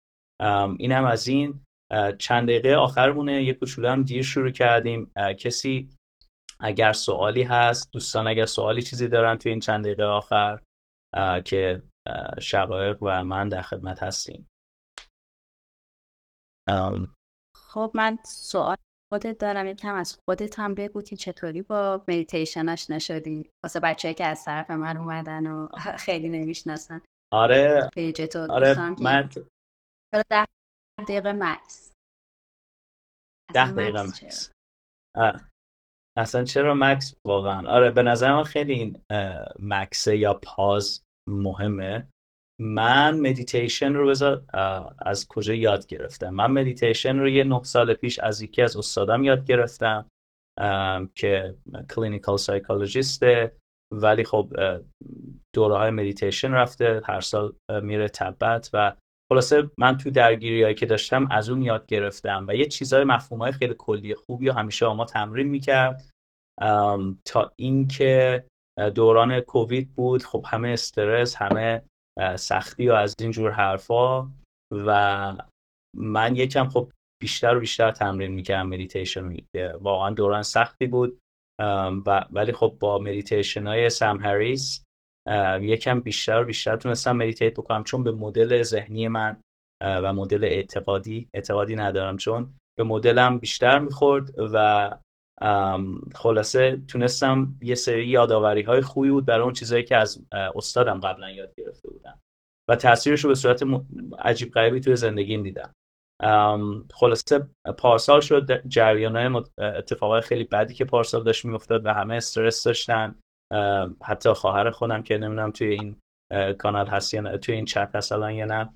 این 0.79 0.91
هم 0.91 1.05
از 1.05 1.27
این. 1.27 1.65
چند 2.19 2.43
دقیقه 2.43 2.75
آخرمونه 2.75 3.43
یه 3.43 3.53
کوچولو 3.53 3.89
هم 3.89 4.03
دیر 4.03 4.23
شروع 4.23 4.51
کردیم. 4.51 5.11
کسی 5.39 5.89
اگر 6.59 6.93
سوالی 6.93 7.43
هست 7.43 7.91
دوستان 7.91 8.27
اگر 8.27 8.45
سوالی 8.45 8.81
چیزی 8.81 9.07
دارن 9.07 9.37
توی 9.37 9.51
این 9.51 9.59
چند 9.59 9.85
دقیقه 9.85 10.03
آخر 10.03 10.59
که 11.45 11.83
شقایق 12.41 12.97
و 13.03 13.23
من 13.23 13.49
در 13.49 13.61
خدمت 13.61 14.03
هستیم. 14.03 14.47
خب 17.55 17.91
من 17.95 18.17
سوال 18.25 18.77
خودت 19.11 19.37
دارم 19.37 19.67
یکم 19.67 19.95
از 19.95 20.17
خودت 20.25 20.59
هم 20.59 20.75
بگو 20.75 21.01
که 21.01 21.15
چطوری 21.15 21.61
با 21.61 22.03
مدیتیشن 22.07 22.69
آشنا 22.69 22.99
شدی 22.99 23.49
واسه 23.63 23.79
بچه 23.79 24.13
که 24.13 24.25
از 24.25 24.45
طرف 24.45 24.71
من 24.71 24.97
اومدن 24.97 25.47
و 25.47 25.67
خیلی 26.05 26.29
نمی‌شناسن. 26.29 27.01
آره. 27.33 27.89
page 27.93 28.21
تو 28.21 28.51
آره 28.51 28.75
من 29.01 29.29
ده 30.29 30.45
دقیقه 31.03 31.31
مکث. 31.31 31.93
ده 33.53 33.71
دقیقه 33.71 34.03
مکث 34.03 34.51
اصلا 36.17 36.43
چرا 36.43 36.73
مکث 36.77 37.15
واقعا؟ 37.25 37.69
آره 37.69 37.91
به 37.91 38.03
نظر 38.03 38.35
من 38.35 38.43
خیلی 38.43 38.73
این 38.73 39.01
مکثه 39.59 40.17
یا 40.17 40.33
pause 40.43 41.03
مهمه. 41.29 42.07
من 42.59 43.19
مدیتیشن 43.19 43.93
رو 43.93 44.07
بذار 44.07 44.43
از 44.99 45.27
کجا 45.27 45.53
یاد 45.53 45.87
گرفتم؟ 45.87 46.29
من 46.29 46.51
مدیتیشن 46.51 47.19
رو 47.19 47.29
یه 47.29 47.43
نه 47.43 47.63
سال 47.63 47.93
پیش 47.93 48.19
از 48.19 48.41
یکی 48.41 48.61
از 48.61 48.77
استادم 48.77 49.23
یاد 49.23 49.45
گرفتم 49.45 50.05
که 51.15 51.55
clinical 51.95 52.37
psychologist 52.37 53.42
ه 53.42 53.51
ولی 53.93 54.23
خب 54.23 54.53
دوره 55.55 55.77
های 55.77 55.91
مدیتیشن 55.91 56.51
رفته 56.51 57.01
هر 57.05 57.21
سال 57.21 57.53
میره 57.81 58.07
تبت 58.09 58.69
و 58.73 58.95
خلاصه 59.31 59.71
من 59.77 59.97
تو 59.97 60.09
درگیری 60.11 60.63
هایی 60.63 60.75
که 60.75 60.85
داشتم 60.85 61.27
از 61.31 61.49
اون 61.49 61.61
یاد 61.61 61.85
گرفتم 61.85 62.45
و 62.47 62.55
یه 62.55 62.65
چیزهای 62.65 63.03
مفهوم 63.03 63.41
های 63.41 63.51
خیلی 63.51 63.75
کلی 63.77 64.15
خوبی 64.15 64.49
و 64.49 64.53
همیشه 64.53 64.87
ما 64.87 65.05
تمرین 65.05 65.47
می‌کرد. 65.47 66.09
تا 67.25 67.51
اینکه 67.55 68.43
دوران 68.95 69.39
کووید 69.39 69.95
بود 69.95 70.23
خب 70.23 70.45
همه 70.47 70.69
استرس 70.69 71.35
همه 71.35 71.81
سختی 72.39 72.89
و 72.89 72.93
از 72.93 73.15
این 73.19 73.33
حرفا. 73.33 74.31
و 74.71 75.37
من 75.97 76.35
یکم 76.35 76.69
خب 76.69 76.91
بیشتر 77.21 77.57
و 77.57 77.59
بیشتر 77.59 77.91
تمرین 77.91 78.31
می‌کردم 78.31 78.69
مدیتیشن 78.69 79.35
واقعا 79.81 80.09
دوران 80.09 80.43
سختی 80.43 80.87
بود. 80.87 81.19
و 82.05 82.25
ولی 82.31 82.51
خب 82.51 82.77
با 82.79 82.99
مدیتیشن 82.99 83.67
های 83.67 83.89
سم 83.89 84.17
هریس 84.17 84.83
یکم 85.61 85.99
بیشتر 85.99 86.41
و 86.41 86.45
بیشتر 86.45 86.75
تونستم 86.75 87.11
meditate 87.11 87.53
بکنم. 87.53 87.83
چون 87.83 88.03
به 88.03 88.11
مدل 88.11 88.63
ذهنی 88.63 89.07
من 89.07 89.41
و 89.83 90.13
مدل 90.13 90.43
اعتقادی 90.43 91.29
اعتقادی 91.33 91.75
ندارم. 91.75 92.17
چون 92.17 92.53
به 92.77 92.83
مدلم 92.83 93.37
بیشتر 93.37 93.79
می‌خورد 93.79 94.39
و 94.53 94.97
خلاصه 96.15 96.81
تونستم 96.87 97.55
یه 97.61 97.75
سری 97.75 98.07
یادآوری 98.07 98.61
های 98.61 98.81
خوبی 98.81 99.09
بود 99.09 99.25
برای 99.25 99.43
اون 99.43 99.53
چیزهایی 99.53 99.83
که 99.83 99.97
از 99.97 100.25
استادم 100.55 100.99
قبلا 100.99 101.31
یاد 101.31 101.53
گرفته 101.57 101.89
بودم. 101.89 102.19
و 102.69 102.75
تاثیرش 102.75 103.23
رو 103.23 103.27
به 103.27 103.35
صورت 103.35 103.63
عجیب 104.19 104.51
غریبی 104.51 104.79
توی 104.79 104.95
زندگیم 104.95 105.43
دیدم. 105.43 105.73
خلاصه 106.93 107.47
پارسال 107.77 108.21
شد 108.21 108.67
جریان 108.67 109.15
های 109.15 109.43
اتفاقای 109.57 110.21
خیلی 110.21 110.43
بدی 110.43 110.73
که 110.73 110.85
پارسال 110.85 111.23
داشت 111.23 111.45
میافتاد 111.45 111.85
و 111.85 111.93
همه 111.93 112.15
استرس 112.15 112.63
داشتن. 112.63 113.15
حتی 114.03 114.33
خواهر 114.33 114.69
خودم 114.71 115.03
که 115.03 115.17
نمی‌دونم 115.17 115.51
توی 115.51 115.67
این 115.67 115.95
کانال 116.57 116.87
هست 116.87 117.13
یا 117.13 117.37
توی 117.37 117.55
این 117.55 117.65
چت 117.65 117.95
هست 117.95 118.11
یا 118.11 118.45
نه. 118.45 118.73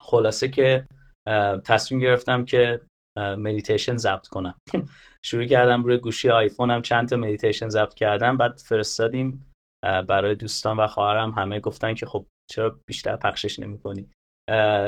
خلاصه 0.00 0.48
که 0.48 0.86
تصمیم 1.64 2.00
گرفتم 2.00 2.44
که 2.44 2.80
مدیتیشن 3.18 3.96
ضبط 3.96 4.26
کنم. 4.26 4.54
شروع 5.24 5.44
کردم 5.44 5.84
روی 5.84 5.98
گوشی 5.98 6.30
آیفونم 6.30 6.82
چند 6.82 7.08
تا 7.08 7.16
مدیتیشن 7.16 7.68
ضبط 7.68 7.94
کردم 7.94 8.36
بعد 8.36 8.56
فرستادیم 8.56 9.52
برای 9.82 10.34
دوستان 10.34 10.76
و 10.76 10.86
خواهرم. 10.86 11.30
همه 11.30 11.60
گفتن 11.60 11.94
که 11.94 12.06
خب 12.06 12.26
چرا 12.50 12.78
بیشتر 12.86 13.16
پخشش 13.16 13.58
نمی‌کنی؟ 13.58 14.10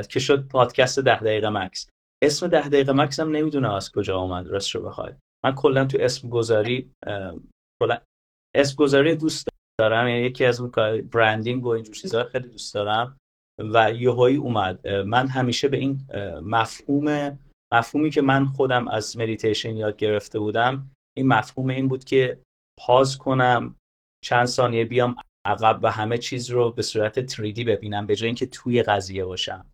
که 0.09 0.21
شد 0.21 0.49
پادکست 0.49 1.01
ده 1.01 1.21
دقیقه 1.21 1.49
مکث. 1.49 1.91
اسم 2.25 2.47
ده 2.47 2.69
دقیقه 2.69 2.93
مکث 2.93 3.21
هم 3.21 3.31
نمی‌دونم 3.31 3.75
از 3.75 3.93
کجا 3.93 4.19
آمد 4.19 4.49
راست 4.49 4.75
رو 4.75 4.83
بخوای 4.83 5.13
من 5.45 5.55
کلا 5.55 5.85
تو 5.85 5.99
اسم 6.01 6.29
گذاری 6.29 6.91
کلا 7.83 7.99
اسم 8.55 8.77
گذاری 8.77 9.17
دوست 9.17 9.49
دارم 9.81 10.09
یعنی 10.09 10.21
یکی 10.21 10.45
از 10.45 10.63
branding 11.13 11.67
و 11.67 11.69
اینجور 11.69 11.95
چیزها 11.95 12.25
خیلی 12.25 12.49
دوست 12.49 12.75
دارم 12.75 13.17
و 13.59 13.93
یهویی 13.93 14.37
اومد. 14.37 14.89
من 14.89 15.29
همیشه 15.29 15.69
به 15.69 15.77
این 15.77 16.01
مفهوم 16.43 17.39
مفهومی 17.75 18.11
که 18.11 18.23
من 18.23 18.45
خودم 18.45 18.89
از 18.89 19.19
مدیتیشن 19.19 19.77
یاد 19.77 19.97
گرفته 19.97 20.39
بودم 20.39 20.91
این 21.17 21.29
مفهوم 21.29 21.71
این 21.71 21.89
بود 21.89 22.05
که 22.05 22.43
پاز 22.81 23.19
کنم 23.19 23.77
چند 24.25 24.47
ثانیه 24.47 24.85
بیام 24.85 25.17
عقب 25.47 25.81
و 25.83 25.91
همه 25.91 26.19
چیز 26.19 26.51
رو 26.51 26.71
به 26.71 26.83
صورت 26.83 27.31
3D 27.31 27.65
ببینم 27.65 28.07
به 28.07 28.17
جای 28.17 28.27
اینکه 28.27 28.47
توی 28.47 28.83
قضیه 28.83 29.25
باشم. 29.25 29.67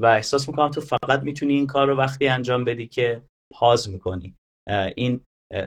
و 0.00 0.06
احساس 0.06 0.48
می‌کنم 0.48 0.70
تو 0.70 0.80
فقط 0.80 1.22
می‌تونی 1.22 1.54
این 1.54 1.66
کار 1.66 1.88
رو 1.88 1.96
وقتی 1.96 2.28
انجام 2.28 2.64
بدی 2.64 2.86
که 2.86 3.22
پاز 3.52 3.90
می‌کنی. 3.90 4.34
این 4.96 5.20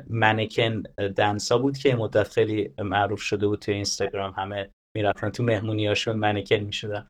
منکن 0.09 0.81
دنسا 1.15 1.57
بود 1.57 1.77
که 1.77 1.95
مدت 1.95 2.27
خیلی 2.27 2.73
معروف 2.79 3.21
شده 3.21 3.47
بود 3.47 3.59
تو 3.59 3.71
اینستاگرام 3.71 4.33
همه 4.37 4.69
می‌رفتن 4.95 5.29
تو 5.29 5.43
مهمونیاشون 5.43 6.15
مانکن 6.15 6.55
می‌شدن. 6.55 7.07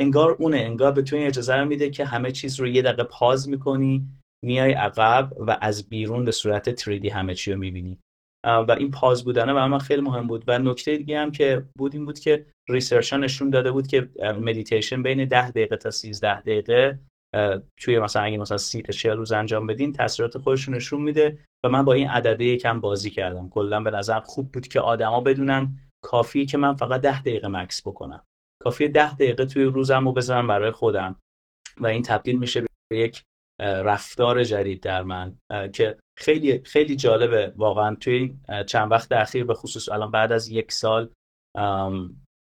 انگار 0.00 0.30
اونه 0.30 0.56
انگار 0.56 0.92
به 0.92 1.02
تو 1.02 1.16
این 1.16 1.26
اجازه 1.26 1.54
رو 1.54 1.64
میده 1.64 1.90
که 1.90 2.04
همه 2.04 2.30
چیز 2.30 2.60
رو 2.60 2.66
یه 2.66 2.82
دقیقه 2.82 3.04
pause 3.04 3.48
می‌کنی 3.48 4.06
میای 4.44 4.72
عقب 4.72 5.32
و 5.38 5.58
از 5.60 5.88
بیرون 5.88 6.24
به 6.24 6.30
صورت 6.30 6.80
3D 6.80 7.06
همه 7.06 7.34
چی 7.34 7.52
رو 7.52 7.58
می‌بینی. 7.58 7.98
و 8.44 8.76
این 8.78 8.90
pause 8.90 9.24
بودنه 9.24 9.54
برای 9.54 9.68
من 9.68 9.78
خیلی 9.78 10.00
مهم 10.00 10.26
بود. 10.26 10.44
و 10.46 10.58
نکته 10.58 10.96
دیگه 10.96 11.18
هم 11.18 11.30
که 11.32 11.64
بود 11.78 11.94
این 11.94 12.04
بود 12.04 12.18
که 12.18 12.46
research 12.68 13.12
نشون 13.12 13.50
داده 13.50 13.72
بود 13.72 13.86
که 13.86 14.08
مدیتیشن 14.22 15.02
بین 15.02 15.24
10 15.24 15.50
دقیقه 15.50 15.76
تا 15.76 15.90
13 15.90 16.40
دقیقه 16.40 16.98
توی 17.80 17.98
مثلا 17.98 18.22
اگه 18.22 18.38
مثلا 18.38 18.56
30 18.56 18.82
تا 18.82 18.92
40 18.92 19.16
روز 19.16 19.32
انجام 19.32 19.66
بدین 19.66 19.92
تاثیرات 19.92 20.38
خودش 20.38 20.68
نشون 20.68 21.02
میده. 21.02 21.38
و 21.64 21.68
من 21.68 21.84
با 21.84 21.92
این 21.92 22.08
عدده 22.08 22.44
یکم 22.44 22.80
بازی 22.80 23.10
کردم. 23.10 23.48
کلا 23.48 23.80
به 23.80 23.90
نظر 23.90 24.20
خوب 24.20 24.52
بود 24.52 24.68
که 24.68 24.80
آدما 24.80 25.20
بدونن 25.20 25.78
کافی 26.04 26.46
که 26.46 26.58
من 26.58 26.74
فقط 26.74 27.00
10 27.00 27.20
دقیقه 27.20 27.48
مکس 27.48 27.86
بکنم. 27.86 28.22
کافی 28.62 28.88
10 28.88 29.14
دقیقه 29.14 29.46
توی 29.46 29.64
روزم 29.64 30.04
رو 30.04 30.12
بذارم 30.12 30.46
برای 30.46 30.70
خودم. 30.70 31.16
و 31.80 31.86
این 31.86 32.02
تبدیل 32.02 32.38
میشه 32.38 32.60
به 32.90 32.98
یک 32.98 33.22
رفتار 33.60 34.44
جدید 34.44 34.82
در 34.82 35.02
من 35.02 35.38
که 35.72 35.98
خیلی 36.18 36.64
خیلی 36.64 36.96
جالبه 36.96 37.52
واقعا. 37.56 37.94
توی 37.94 38.36
چند 38.66 38.92
وقت 38.92 39.12
اخیر 39.12 39.44
به 39.44 39.54
خصوص 39.54 39.88
الان 39.88 40.10
بعد 40.10 40.32
از 40.32 40.48
یک 40.48 40.72
سال 40.72 41.10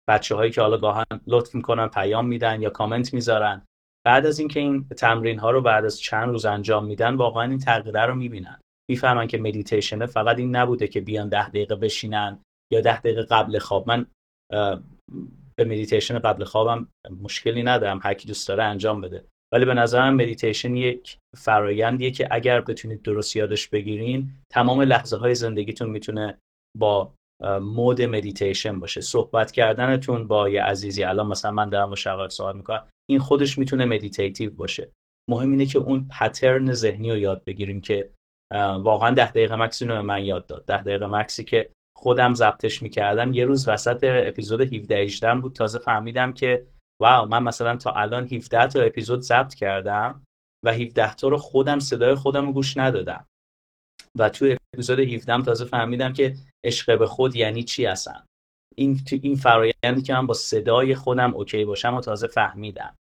بچه 0.09 0.35
هایی 0.35 0.51
که 0.51 0.61
حالا 0.61 0.77
گاهن 0.77 1.05
لطف 1.27 1.55
می‌کنن 1.55 1.87
پیام 1.87 2.27
میدن 2.27 2.61
یا 2.61 2.69
کامنت 2.69 3.13
می‌ذارن 3.13 3.65
بعد 4.05 4.25
از 4.25 4.39
اینکه 4.39 4.59
این 4.59 4.87
تمرین 4.87 5.39
ها 5.39 5.51
رو 5.51 5.61
بعد 5.61 5.85
از 5.85 5.99
چند 5.99 6.29
روز 6.29 6.45
انجام 6.45 6.85
میدن 6.85 7.15
واقعا 7.15 7.49
این 7.49 7.59
تغییره 7.59 8.05
رو 8.05 8.15
می‌بینن. 8.15 8.59
می‌فهمن 8.89 9.27
که 9.27 9.37
مدیتیشن 9.37 10.05
فقط 10.05 10.37
این 10.37 10.55
نبوده 10.55 10.87
که 10.87 11.01
بیان 11.01 11.29
ده 11.29 11.49
دقیقه 11.49 11.75
بشینن 11.75 12.39
یا 12.71 12.81
ده 12.81 12.99
دقیقه 12.99 13.23
قبل 13.23 13.59
خواب. 13.59 13.87
من 13.87 14.05
به 15.59 15.65
مدیتیشن 15.65 16.19
قبل 16.19 16.43
خوابم 16.43 16.87
مشکلی 17.21 17.63
ندارم 17.63 17.99
هر 18.03 18.13
کی 18.13 18.27
دوست 18.27 18.47
داره 18.47 18.63
انجام 18.63 19.01
بده. 19.01 19.25
ولی 19.53 19.65
به 19.65 19.73
نظرم 19.73 20.15
مدیتیشن 20.15 20.75
یک 20.75 21.17
فرایندیه 21.37 22.11
که 22.11 22.27
اگر 22.31 22.61
بتونید 22.61 23.01
درست 23.01 23.35
یادش 23.35 23.67
بگیرین 23.67 24.31
تمام 24.51 24.81
لحظه 24.81 25.17
های 25.17 25.35
زندگیتون 25.35 25.89
می‌تونه 25.89 26.37
با 26.77 27.13
mood 27.61 28.01
مدیتیشن 28.01 28.79
باشه. 28.79 29.01
صحبت 29.01 29.51
کردنتون 29.51 30.27
با 30.27 30.49
یه 30.49 30.63
عزیزی 30.63 31.03
الان 31.03 31.27
مثلا 31.27 31.51
من 31.51 31.69
دارم 31.69 31.89
با 31.89 31.95
شقایق 31.95 32.29
صحبت 32.29 32.55
می‌کنم 32.55 32.87
این 33.09 33.19
خودش 33.19 33.57
می‌تونه 33.57 33.85
meditative 33.85 34.51
باشه. 34.51 34.91
مهم 35.29 35.51
اینه 35.51 35.65
که 35.65 35.79
اون 35.79 36.07
پترن 36.19 36.73
ذهنی 36.73 37.11
رو 37.11 37.17
یاد 37.17 37.43
بگیریم 37.43 37.81
که 37.81 38.09
واقعا 38.79 39.11
ده 39.11 39.31
دقیقه 39.31 39.55
مکس 39.55 39.83
رو 39.83 40.01
من 40.01 40.25
یاد 40.25 40.45
داد. 40.45 40.65
ده 40.65 40.81
دقیقه 40.81 41.07
مکسی 41.07 41.43
که 41.43 41.69
خودم 41.97 42.33
ضبطش 42.33 42.81
می‌کردم. 42.81 43.33
یه 43.33 43.45
روز 43.45 43.67
وسط 43.67 43.99
اپیزود 44.03 44.61
17 44.61 44.97
18 44.97 45.35
بود 45.35 45.53
تازه 45.53 45.79
فهمیدم 45.79 46.33
که 46.33 46.67
واو 47.01 47.29
من 47.29 47.43
مثلا 47.43 47.75
تا 47.75 47.91
الان 47.91 48.27
17 48.27 48.67
تا 48.67 48.81
اپیزود 48.81 49.21
ضبط 49.21 49.53
کردم 49.53 50.23
و 50.65 50.73
17 50.73 51.15
تا 51.15 51.27
رو 51.27 51.37
خودم 51.37 51.79
صدای 51.79 52.15
خودم 52.15 52.45
رو 52.45 52.53
گوش 52.53 52.77
ندادم. 52.77 53.25
و 54.19 54.29
تو 54.29 54.55
اپیزود 54.73 54.99
17 54.99 55.41
تازه 55.41 55.65
فهمیدم 55.65 56.13
که 56.13 56.35
عشق 56.63 56.99
به 56.99 57.07
خود 57.07 57.35
یعنی 57.35 57.63
چی 57.63 57.85
اصلا. 57.85 58.23
این 58.77 59.01
این 59.11 59.35
فرایندی 59.35 60.01
که 60.05 60.13
من 60.13 60.27
با 60.27 60.33
صدای 60.33 60.95
خودم 60.95 61.33
اوکی 61.33 61.65
باشم 61.65 61.95
و 61.95 62.01
تازه 62.01 62.27
فهمیدم. 62.27 62.95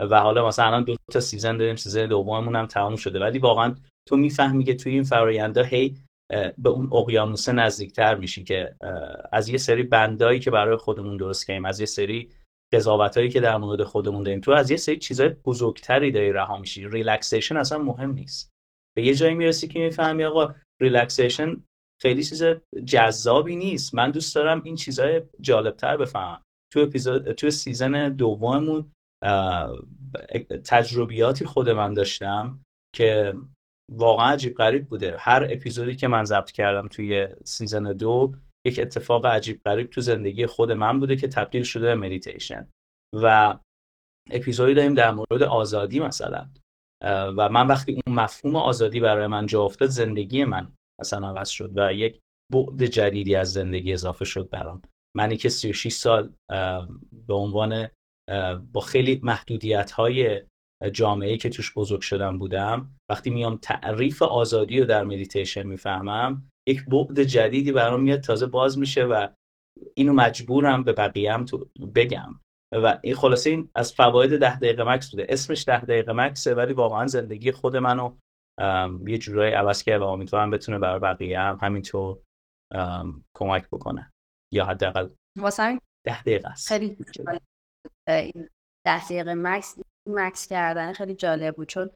و 0.00 0.20
حالا 0.20 0.48
مثلا 0.48 0.66
الان 0.66 0.84
دو 0.84 0.96
تا 1.12 1.20
season 1.20 1.56
داریم 1.56 1.76
season 1.76 2.06
دوممون 2.06 2.56
هم 2.56 2.66
تمام 2.66 2.96
شده. 2.96 3.20
ولی 3.20 3.38
واقعا 3.38 3.74
تو 4.08 4.16
می‌فهمی 4.16 4.64
که 4.64 4.74
توی 4.74 4.92
این 4.92 5.02
فراینده 5.02 5.64
هی 5.64 5.96
به 6.58 6.68
اون 6.68 6.88
اقیانوسه 6.92 7.52
نزدیکتر 7.52 8.14
میشی 8.14 8.44
که 8.44 8.76
از 9.32 9.48
یه 9.48 9.58
سری 9.58 9.82
بندایی 9.82 10.40
که 10.40 10.50
برای 10.50 10.76
خودمون 10.76 11.16
درست 11.16 11.46
کردیم 11.46 11.64
از 11.64 11.80
یه 11.80 11.86
سری 11.86 12.30
قضاوت 12.72 13.16
هایی 13.16 13.28
که 13.28 13.40
در 13.40 13.56
مورد 13.56 13.82
خودمون 13.82 14.22
داریم. 14.22 14.40
تو 14.40 14.50
از 14.50 14.70
یه 14.70 14.76
سری 14.76 14.98
چیزای 14.98 15.28
بزرگتری 15.28 16.10
داری 16.10 16.32
رها 16.32 16.58
میشی. 16.58 16.88
relaxation 16.88 17.56
اصلا 17.56 17.78
مهم 17.78 18.10
نیست. 18.10 18.50
به 18.96 19.02
یه 19.02 19.14
جایی 19.14 19.34
می‌رسی 19.34 19.68
که 19.68 19.78
می‌فهمی 19.78 20.24
آقا 20.24 20.54
relaxation 20.82 21.64
خیلی 22.02 22.24
چیز 22.24 22.42
جذابی 22.86 23.56
نیست. 23.56 23.94
من 23.94 24.10
دوست 24.10 24.34
دارم 24.34 24.62
این 24.64 24.76
چیزهای 24.76 25.22
جالبتر 25.40 25.96
بفهمم. 25.96 26.42
تو 26.72 26.80
اپیزود 26.80 27.32
تو 27.32 27.50
season 27.50 28.08
دوممون 28.12 28.92
تجربیاتی 30.64 31.44
خود 31.44 31.70
من 31.70 31.94
داشتم 31.94 32.60
که 32.94 33.34
واقعا 33.92 34.32
عجیب 34.32 34.54
غریب 34.54 34.88
بوده. 34.88 35.16
هر 35.18 35.46
اپیزودی 35.50 35.96
که 35.96 36.08
من 36.08 36.24
ضبط 36.24 36.50
کردم 36.50 36.88
توی 36.88 37.28
season 37.44 37.92
دو 37.92 38.34
یک 38.66 38.78
اتفاق 38.78 39.26
عجیب 39.26 39.60
غریب 39.64 39.90
تو 39.90 40.00
زندگی 40.00 40.46
خود 40.46 40.72
من 40.72 41.00
بوده 41.00 41.16
که 41.16 41.28
تبدیل 41.28 41.62
شده 41.62 41.86
به 41.86 41.94
مدیتیشن 41.94 42.68
و 43.14 43.58
اپیزودی 44.30 44.74
داریم 44.74 44.94
در 44.94 45.10
مورد 45.10 45.42
آزادی 45.42 46.00
مثلا. 46.00 46.50
و 47.04 47.48
من 47.48 47.66
وقتی 47.66 47.92
اون 48.06 48.16
مفهوم 48.16 48.56
آزادی 48.56 49.00
برای 49.00 49.26
من 49.26 49.46
جا 49.46 49.62
افتاد 49.62 49.88
زندگی 49.88 50.44
من 50.44 50.72
مثلا 51.00 51.28
عوض 51.28 51.48
شد 51.48 51.72
و 51.74 51.92
یک 51.92 52.20
بعد 52.52 52.84
جدیدی 52.84 53.34
از 53.34 53.52
زندگی 53.52 53.92
اضافه 53.92 54.24
شد 54.24 54.50
برام. 54.50 54.82
منی 55.16 55.36
که 55.36 55.48
36 55.48 55.92
سال 55.92 56.32
به 57.26 57.34
عنوان 57.34 57.88
با 58.72 58.80
خیلی 58.80 59.20
محدودیت 59.22 59.90
های 59.90 60.42
جامعه 60.92 61.36
که 61.36 61.48
توش 61.48 61.74
بزرگ 61.74 62.00
شدم 62.00 62.38
بودم. 62.38 62.96
وقتی 63.10 63.30
میام 63.30 63.56
تعریف 63.56 64.22
آزادی 64.22 64.80
رو 64.80 64.86
در 64.86 65.04
مدیتیشن 65.04 65.62
می‌فهمم 65.62 66.50
یک 66.68 66.84
بعد 66.84 67.22
جدیدی 67.22 67.72
برام 67.72 68.02
میاد 68.02 68.20
تازه 68.20 68.46
باز 68.46 68.78
میشه 68.78 69.04
و 69.04 69.28
اینو 69.96 70.12
مجبورم 70.12 70.84
به 70.84 70.92
بقیه 70.92 71.32
هم 71.32 71.44
تو 71.44 71.68
بگم. 71.94 72.40
و 72.72 72.98
این 73.02 73.14
خلاصه 73.14 73.50
این 73.50 73.70
از 73.74 73.92
فواید 73.92 74.40
ده 74.40 74.58
دقیقه 74.58 74.84
مکس 74.84 75.10
بوده. 75.10 75.26
اسمش 75.28 75.64
ده 75.64 75.80
دقیقه 75.80 76.12
مکسه 76.12 76.54
ولی 76.54 76.72
واقعا 76.72 77.06
زندگی 77.06 77.52
خود 77.52 77.76
منو 77.76 78.16
یه 79.06 79.18
جورایی 79.18 79.52
عوض 79.52 79.82
کرد 79.82 80.00
و 80.00 80.04
امیدوارم 80.04 80.50
بتونه 80.50 80.78
برای 80.78 81.00
بقیه 81.00 81.40
هم 81.40 81.58
همینطور 81.62 82.18
کمک 83.36 83.68
بکنه. 83.72 84.12
یا 84.54 84.64
حداقل 84.64 85.08
واسه 85.38 85.80
ده 86.06 86.22
دقیقه 86.22 86.48
است. 86.48 86.68
خیلی 86.68 86.96
ده 88.86 89.04
دقیقه 89.04 89.34
مکس 89.34 89.78
مکس 90.06 90.46
کردن 90.46 90.92
خیلی 90.92 91.14
جالب 91.14 91.56
بود. 91.56 91.68
چون 91.68 91.90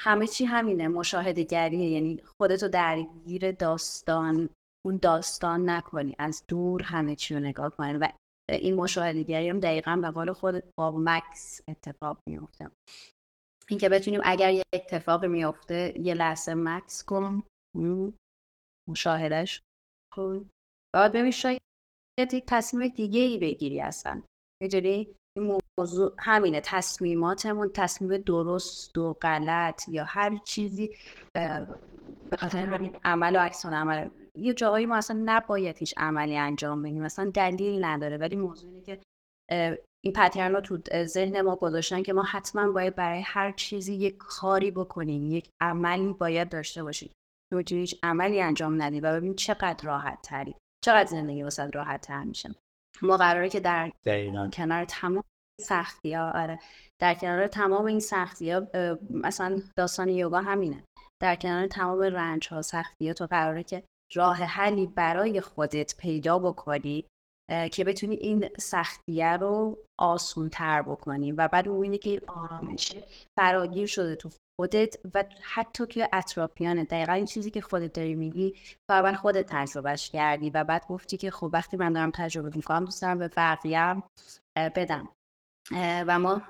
همه 0.00 0.26
چی 0.26 0.44
همینه. 0.44 0.88
مشاهده 0.88 1.44
گریه 1.44 1.90
یعنی 1.90 2.22
خودتو 2.22 2.68
درگیر 2.68 3.52
داستان 3.52 4.48
اون 4.86 4.96
داستان 4.96 5.70
نکنی. 5.70 6.16
از 6.18 6.44
دور 6.48 6.82
همه 6.82 7.16
چی 7.16 7.34
رو 7.34 7.40
نگاه 7.40 7.76
کنی. 7.76 7.92
و 7.92 8.08
این 8.50 8.74
مشاهده 8.74 9.22
گری 9.22 9.48
هم 9.48 9.60
دقیقا 9.60 9.96
به 9.96 10.10
قول 10.10 10.32
خود 10.32 10.62
با 10.78 10.94
مکس 10.98 11.60
اتفاق 11.68 12.18
میفته 12.28 12.70
اینکه 13.68 13.88
بتونیم 13.88 14.20
اگر 14.24 14.52
یه 14.52 14.62
اتفاق 14.74 15.24
میفته 15.24 15.94
یه 16.00 16.14
لحظه 16.14 16.54
مکس 16.54 17.04
کن 17.04 17.42
مشاهدش 18.88 19.62
کن. 20.14 20.50
باید 20.94 21.12
ببین 21.12 21.30
شاید 21.30 21.62
یک 22.20 22.44
تصمیم 22.46 22.88
دیگه 22.88 23.20
ای 23.20 23.38
بگیری 23.38 23.80
اصلا. 23.80 24.22
یه 24.62 25.06
موضوع 25.78 26.14
همینه 26.18 26.60
تصمیماتمون 26.60 27.70
تصمیم 27.74 28.16
درست 28.16 28.98
و 28.98 29.12
غلط 29.12 29.88
یا 29.88 30.04
هر 30.04 30.36
چیزی 30.36 30.96
به 32.30 32.36
خاطر 32.38 32.90
عمل 33.04 33.36
و 33.36 33.38
عکس 33.38 33.66
عمل 33.66 34.08
یه 34.38 34.54
جاهایی 34.54 34.86
ما 34.86 34.96
اصلا 34.96 35.22
نباید 35.24 35.78
هیچ 35.78 35.94
عملی 35.96 36.36
انجام 36.36 36.82
بدیم 36.82 37.02
مثلا 37.02 37.30
دلیل 37.30 37.84
نداره. 37.84 38.16
ولی 38.16 38.36
موضوع 38.36 38.70
اینه 38.70 38.82
که 38.82 39.00
این 40.04 40.12
پترن 40.12 40.54
رو 40.54 40.60
تو 40.60 40.78
ذهن 41.04 41.40
ما 41.40 41.56
گذاشتن 41.56 42.02
که 42.02 42.12
ما 42.12 42.22
حتما 42.22 42.72
باید 42.72 42.94
برای 42.94 43.20
هر 43.20 43.52
چیزی 43.52 43.94
یک 43.94 44.16
کاری 44.16 44.70
بکنیم 44.70 45.30
یک 45.30 45.50
عملی 45.60 46.12
باید 46.12 46.48
داشته 46.48 46.82
باشیم. 46.82 47.12
تو 47.52 47.62
هیچ 47.68 47.98
عملی 48.02 48.42
انجام 48.42 48.82
ندیم 48.82 49.02
و 49.04 49.12
ببین 49.12 49.34
چقدر 49.34 49.86
راحت 49.86 50.22
تری 50.22 50.54
چقدر 50.84 51.06
زندگی 51.06 51.42
واسه 51.42 51.66
راحت 51.66 52.00
تر 52.00 52.24
میشه. 52.24 52.54
ما 53.02 53.16
قراره 53.16 53.48
که 53.48 53.60
در 53.60 53.92
کنار 54.52 54.84
تمام 54.84 55.24
سختی 55.60 56.14
ها 56.14 56.30
آره. 56.30 56.58
در 57.00 57.14
کنار 57.14 57.46
تمام 57.46 57.84
این 57.84 58.00
سختی 58.00 58.50
ها 58.50 58.62
مثلا 59.10 59.62
داستان 59.76 60.08
یوگا 60.08 60.40
همینه. 60.40 60.84
در 61.22 61.36
کنار 61.36 61.66
تمام 61.66 62.00
رنج 62.00 62.48
ها 62.48 62.62
سختی 62.62 63.08
ها 63.08 63.14
تو 63.14 63.26
قراره 63.26 63.62
که 63.62 63.82
راه 64.14 64.36
حلی 64.36 64.86
برای 64.86 65.40
خودت 65.40 65.94
پیدا 65.98 66.38
بکنی 66.38 67.04
که 67.72 67.84
بتونی 67.84 68.14
این 68.14 68.48
سختیه 68.58 69.36
رو 69.36 69.78
آسون 70.00 70.48
تر 70.48 70.82
بکنی 70.82 71.32
و 71.32 71.48
بعد 71.48 71.68
می‌بینی 71.68 71.98
که 71.98 72.10
این 72.10 72.20
آرامش 72.26 72.92
فراگیر 73.38 73.86
شده 73.86 74.16
تو 74.16 74.30
خودت 74.60 74.96
و 75.14 75.24
حتی 75.42 75.86
توی 75.86 76.08
اطرافیانت. 76.12 76.88
دقیقا 76.88 77.12
این 77.12 77.24
چیزی 77.24 77.50
که 77.50 77.60
خودت 77.60 77.92
داری 77.92 78.14
میگی 78.14 78.54
فقط 78.90 79.14
خودت 79.14 79.46
تجربهش 79.48 80.10
کردی 80.10 80.50
و 80.50 80.64
بعد 80.64 80.86
گفتی 80.86 81.16
که 81.16 81.30
خب 81.30 81.50
وقتی 81.52 81.76
من 81.76 81.92
دارم 81.92 82.10
تجربه 82.10 82.56
می‌کنم 82.56 82.84
دوست 82.84 83.02
دارم 83.02 83.18
به 83.18 83.28
بقیه 83.28 84.02
بدم. 84.56 85.08
و 86.06 86.18
ما 86.18 86.42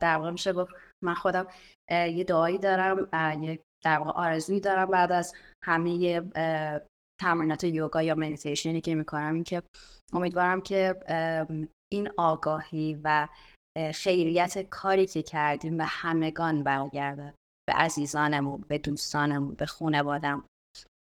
در 0.00 0.16
واقع 0.16 0.30
میشه 0.30 0.52
گفت 0.52 0.72
من 1.04 1.14
خودم 1.14 1.46
یه 1.90 2.24
دعایی 2.24 2.58
دارم 2.58 3.08
یه 3.42 3.60
در 3.84 3.98
واقع 3.98 4.10
آرزویی 4.10 4.60
دارم 4.60 4.90
بعد 4.90 5.12
از 5.12 5.34
همه 5.64 6.22
تمرینات 7.20 7.64
یوگا 7.64 8.02
یا 8.02 8.14
مدیتیشنی 8.14 8.80
که 8.80 8.94
می‌کنم 8.94 9.34
این 9.34 9.44
که 9.44 9.62
امیدوارم 10.12 10.60
که 10.60 10.94
این 11.92 12.10
آگاهی 12.16 13.00
و 13.04 13.28
خیریت 13.94 14.58
کاری 14.58 15.06
که 15.06 15.22
کردیم 15.22 15.76
به 15.76 15.84
همگان 15.84 16.62
برگرده 16.62 17.34
به 17.68 17.72
عزیزانمون 17.72 18.64
به 18.68 18.78
دوستانمون 18.78 19.54
به 19.54 19.66
خانوادم 19.66 20.44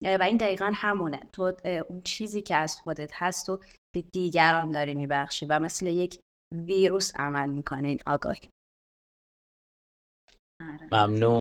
و 0.05 0.22
این 0.22 0.36
دقیقا 0.36 0.72
همونه. 0.74 1.20
تو 1.32 1.53
اون 1.88 2.03
چیزی 2.03 2.43
که 2.43 2.57
از 2.57 2.76
خودت 2.76 3.11
هست 3.14 3.49
و 3.49 3.61
به 3.95 4.03
دیگران 4.12 4.70
داری 4.70 4.95
میبخشی 4.95 5.47
و 5.47 5.59
مثل 5.59 5.86
یک 5.86 6.20
ویروس 6.53 7.13
عمل 7.17 7.51
می‌کنه 7.51 7.89
این 7.89 8.01
آگاهی 8.07 8.51
آره. 10.63 10.89
ممنون. 10.93 11.41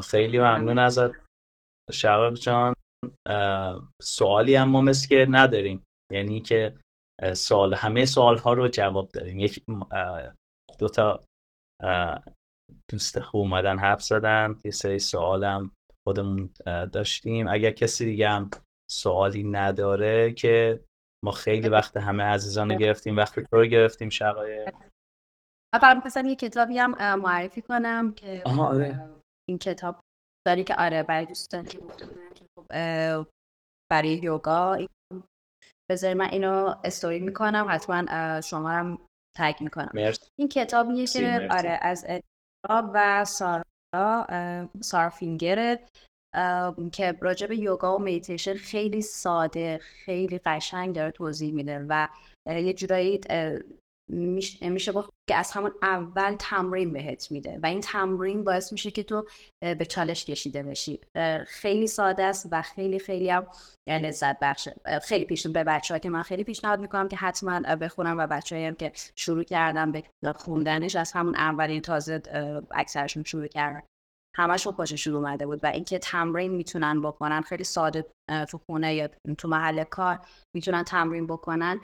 خیلی 0.00 0.38
ممنون. 0.38 0.78
ازت. 0.78 1.10
شقاق 1.92 2.34
جان 2.34 2.74
سوالی 4.02 4.54
هم 4.54 4.68
ما 4.68 4.80
مثل 4.80 5.08
که 5.08 5.26
نداریم. 5.30 5.84
یعنی 6.12 6.40
که 6.40 6.78
سوال 7.36 7.74
همه 7.74 8.04
سوال 8.04 8.38
ها 8.38 8.52
رو 8.52 8.68
جواب 8.68 9.08
داریم 9.08 9.38
یک 9.38 9.64
دو 10.78 10.88
تا 10.88 11.24
دوست 12.90 13.20
خوب 13.20 13.40
اومدن 13.40 13.78
حرف 13.78 14.02
زدن. 14.02 14.60
یه 14.64 14.70
سری 14.70 14.98
سوالم 14.98 15.70
خودمون 16.08 16.50
داشتیم. 16.92 17.48
اگر 17.48 17.70
کسی 17.70 18.04
دیگه 18.04 18.28
هم 18.28 18.50
سوالی 18.90 19.44
نداره 19.44 20.32
که 20.32 20.84
ما 21.24 21.30
خیلی 21.30 21.68
وقت 21.68 21.96
همه 21.96 22.22
عزیزان 22.22 22.76
گرفتیم 22.76 23.16
وقت 23.16 23.38
رو 23.52 23.66
گرفتیم 23.66 24.08
شقایق 24.08 24.74
فقط 25.74 26.06
مثلا 26.06 26.28
یه 26.28 26.36
کتابی 26.36 26.78
هم 26.78 27.18
معرفی 27.20 27.62
کنم 27.62 28.14
که 28.14 28.42
آره. 28.46 29.10
این 29.48 29.58
کتاب 29.58 30.00
داری 30.46 30.64
که 30.64 30.74
آره 30.78 31.02
برای 31.02 31.26
دوستان 31.26 31.64
که 31.64 31.78
خب، 32.58 32.66
برای 33.90 34.20
یوگا 34.22 34.78
بذاری 35.90 36.14
من 36.14 36.28
اینو 36.28 36.74
استوری 36.84 37.20
می‌کنم 37.20 37.66
حتما 37.70 38.40
شما 38.40 38.70
هم 38.70 38.98
تگ 39.36 39.56
می‌کنم 39.60 39.90
مرسی. 39.94 40.28
این 40.38 40.48
کتابیه 40.48 41.06
که 41.06 41.48
آره 41.50 41.78
از 41.82 42.06
و 42.70 43.24
سارا 43.24 43.64
سارا 44.80 45.10
فینگره 45.10 45.86
که 46.92 47.18
راجع 47.20 47.46
به 47.46 47.56
یوگا 47.56 47.96
و 47.96 48.02
میتیشن 48.02 48.54
خیلی 48.54 49.02
ساده 49.02 49.78
خیلی 49.78 50.40
قشنگ 50.44 50.94
داره 50.94 51.10
توضیح 51.10 51.52
میده 51.52 51.86
و 51.88 52.08
یه 52.46 52.72
جورایی 52.72 53.20
میشه 54.60 54.92
گفت 54.92 55.10
که 55.28 55.34
از 55.34 55.50
همون 55.50 55.72
اول 55.82 56.36
تمرین 56.38 56.92
بهت 56.92 57.32
میده 57.32 57.58
و 57.62 57.66
این 57.66 57.80
تمرین 57.80 58.44
باعث 58.44 58.72
میشه 58.72 58.90
که 58.90 59.02
تو 59.02 59.26
به 59.60 59.84
چالش 59.84 60.24
کشیده 60.24 60.62
بشی. 60.62 61.00
خیلی 61.46 61.86
ساده 61.86 62.22
است 62.22 62.48
و 62.50 62.62
خیلی 62.62 62.98
خیلی 62.98 63.30
هم 63.30 63.46
لذت 63.88 64.38
بخشه. 64.42 64.76
خیلی 65.02 65.24
پیش 65.24 65.46
به 65.46 65.64
بچه 65.64 65.94
ها 65.94 65.98
که 65.98 66.10
من 66.10 66.22
خیلی 66.22 66.44
پیشنهاد 66.44 66.80
می‌کنم 66.80 67.08
که 67.08 67.16
حتما 67.16 67.60
بخونم 67.60 68.18
و 68.18 68.26
بچه 68.26 68.66
هم 68.66 68.74
که 68.74 68.92
شروع 69.16 69.42
کردم 69.42 69.92
به 69.92 70.02
خوندنش 70.36 70.96
از 70.96 71.12
همون 71.12 71.34
اولین 71.34 71.80
تازه 71.80 72.22
اکثرشون 72.70 73.24
شروع 73.24 73.46
کردن. 73.46 73.82
همشون 74.38 74.72
خوششون 74.72 75.14
اومده 75.14 75.46
بود 75.46 75.60
و 75.62 75.66
اینکه 75.66 75.98
تمرین 75.98 76.52
می‌تونن 76.52 77.02
بکنن 77.02 77.40
خیلی 77.40 77.64
ساده 77.64 78.06
تو 78.48 78.58
خونه 78.58 78.94
یا 78.94 79.08
تو 79.38 79.48
محل 79.48 79.84
کار 79.84 80.18
می‌تونن 80.56 80.84
تمرین 80.84 81.26
بکنن. 81.26 81.80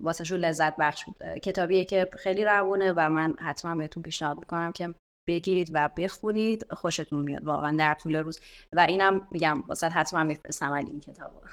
واسهشون 0.00 0.38
لذت 0.38 0.76
بخش 0.76 1.04
بود. 1.04 1.16
کتابیه 1.42 1.84
که 1.84 2.08
خیلی 2.18 2.44
روونه 2.44 2.92
و 2.92 3.08
من 3.08 3.34
حتما 3.38 3.74
بهتون 3.74 4.02
پیشنهاد 4.02 4.38
می‌کنم 4.38 4.72
که 4.72 4.94
بگیرید 5.28 5.70
و 5.72 5.90
بخونید 5.96 6.72
خوشتون 6.72 7.24
میاد 7.24 7.44
واقعا 7.44 7.76
در 7.76 7.94
طول 7.94 8.16
روز. 8.16 8.40
و 8.72 8.80
اینم 8.80 9.28
میگم 9.30 9.60
واسه 9.60 9.88
حتما 9.88 10.24
میفرستم 10.24 10.72
این 10.72 11.00
کتاب 11.00 11.44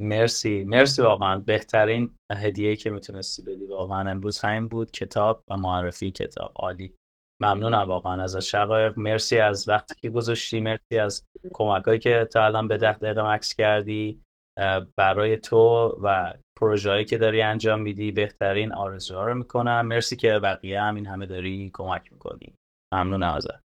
مرسی 0.00 0.64
مرسی 0.64 1.02
واقعا. 1.02 1.38
بهترین 1.38 2.14
هدیه 2.32 2.76
که 2.76 2.90
می‌تونستی 2.90 3.42
بدی 3.42 3.66
واقعا 3.66 4.10
امروز 4.10 4.38
همین 4.38 4.68
بود. 4.68 4.90
کتاب 4.90 5.42
و 5.50 5.56
معرفی 5.56 6.10
کتاب. 6.10 6.52
عالی. 6.56 6.94
ممنونم 7.40 7.88
واقعا 7.88 8.22
از 8.22 8.36
شقایق 8.36 8.98
مرسی 8.98 9.38
از 9.38 9.68
وقتی 9.68 9.94
که 9.94 10.10
گذاشتی 10.10 10.60
مرسی 10.60 10.98
از 10.98 11.26
کمکایی 11.52 11.98
که 11.98 12.28
تا 12.32 12.44
الان 12.44 12.68
به 12.68 12.78
ده 12.78 12.92
دقیقه 12.92 13.22
مکس 13.22 13.54
کردی 13.54 14.22
برای 14.98 15.36
تو 15.36 15.58
و 16.02 16.34
پروژه‌ای 16.60 17.04
که 17.04 17.18
داری 17.18 17.42
انجام 17.42 17.80
میدی 17.80 18.12
بهترین 18.12 18.72
آرزوها 18.72 19.26
رو 19.26 19.34
می‌کنم. 19.34 19.86
مرسی 19.86 20.16
که 20.16 20.38
بقیه 20.38 20.80
هم 20.80 20.94
این 20.94 21.06
همه 21.06 21.26
داری 21.26 21.70
کمک 21.74 22.12
می‌کنی. 22.12 22.54
ممنون 22.94 23.22
ازت. 23.22 23.60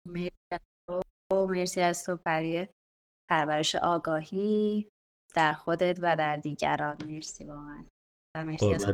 مرسی 1.33 1.81
از 1.81 2.05
تو 2.05 2.19
برای 2.25 2.69
پرورش 3.31 3.75
آگاهی 3.75 4.89
در 5.35 5.53
خودت 5.53 5.99
و 6.03 6.17
در 6.17 6.37
دیگران. 6.37 6.97
مرسی 7.07 7.45
واقعا. 7.45 7.85
و 8.37 8.45
مرسی 8.45 8.75
از 8.75 8.85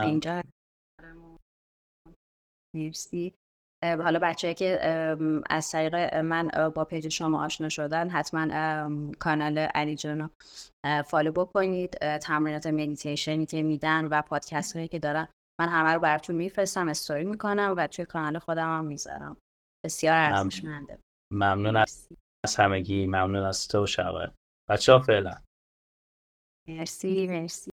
اینجا 0.00 0.42
مرسی. 2.76 3.34
حالا 3.84 4.18
بچه 4.22 4.54
که 4.54 4.78
از 5.50 5.70
طریق 5.70 6.14
من 6.14 6.48
با 6.74 6.84
page 6.84 7.08
شما 7.08 7.44
آشنا 7.44 7.68
شدن 7.68 8.08
حتما 8.08 9.12
کانال 9.18 9.58
علی 9.58 9.96
جانو 9.96 10.28
follow 11.06 11.32
بکنید. 11.32 12.18
تمرینات 12.18 12.66
مدیتیشنی 12.66 13.46
که 13.46 13.62
میدن 13.62 14.04
و 14.04 14.22
پادکست 14.22 14.76
هایی 14.76 14.88
که 14.88 14.98
دارن 14.98 15.28
من 15.60 15.68
همه 15.68 15.90
رو 15.94 16.00
براتون 16.00 16.36
میفرستم 16.36 16.88
استوری 16.88 17.24
می‌کنم 17.24 17.74
و 17.76 17.86
توی 17.86 18.04
کانال 18.04 18.38
خودم 18.38 18.78
هم 18.78 18.84
می‌ذارم. 18.84 19.36
بسیار 19.84 20.16
ارزشمنده. 20.16 20.98
ممنون 21.32 21.76
از 21.76 22.08
همگی. 22.58 23.06
ممنون 23.06 23.44
از 23.44 23.68
تو 23.68 23.86
شقایق. 23.86 24.32
بچه 24.70 24.92
ها 24.92 24.98
فعلا. 24.98 25.34
مرسی 26.68 27.26
مرسی. 27.26 27.70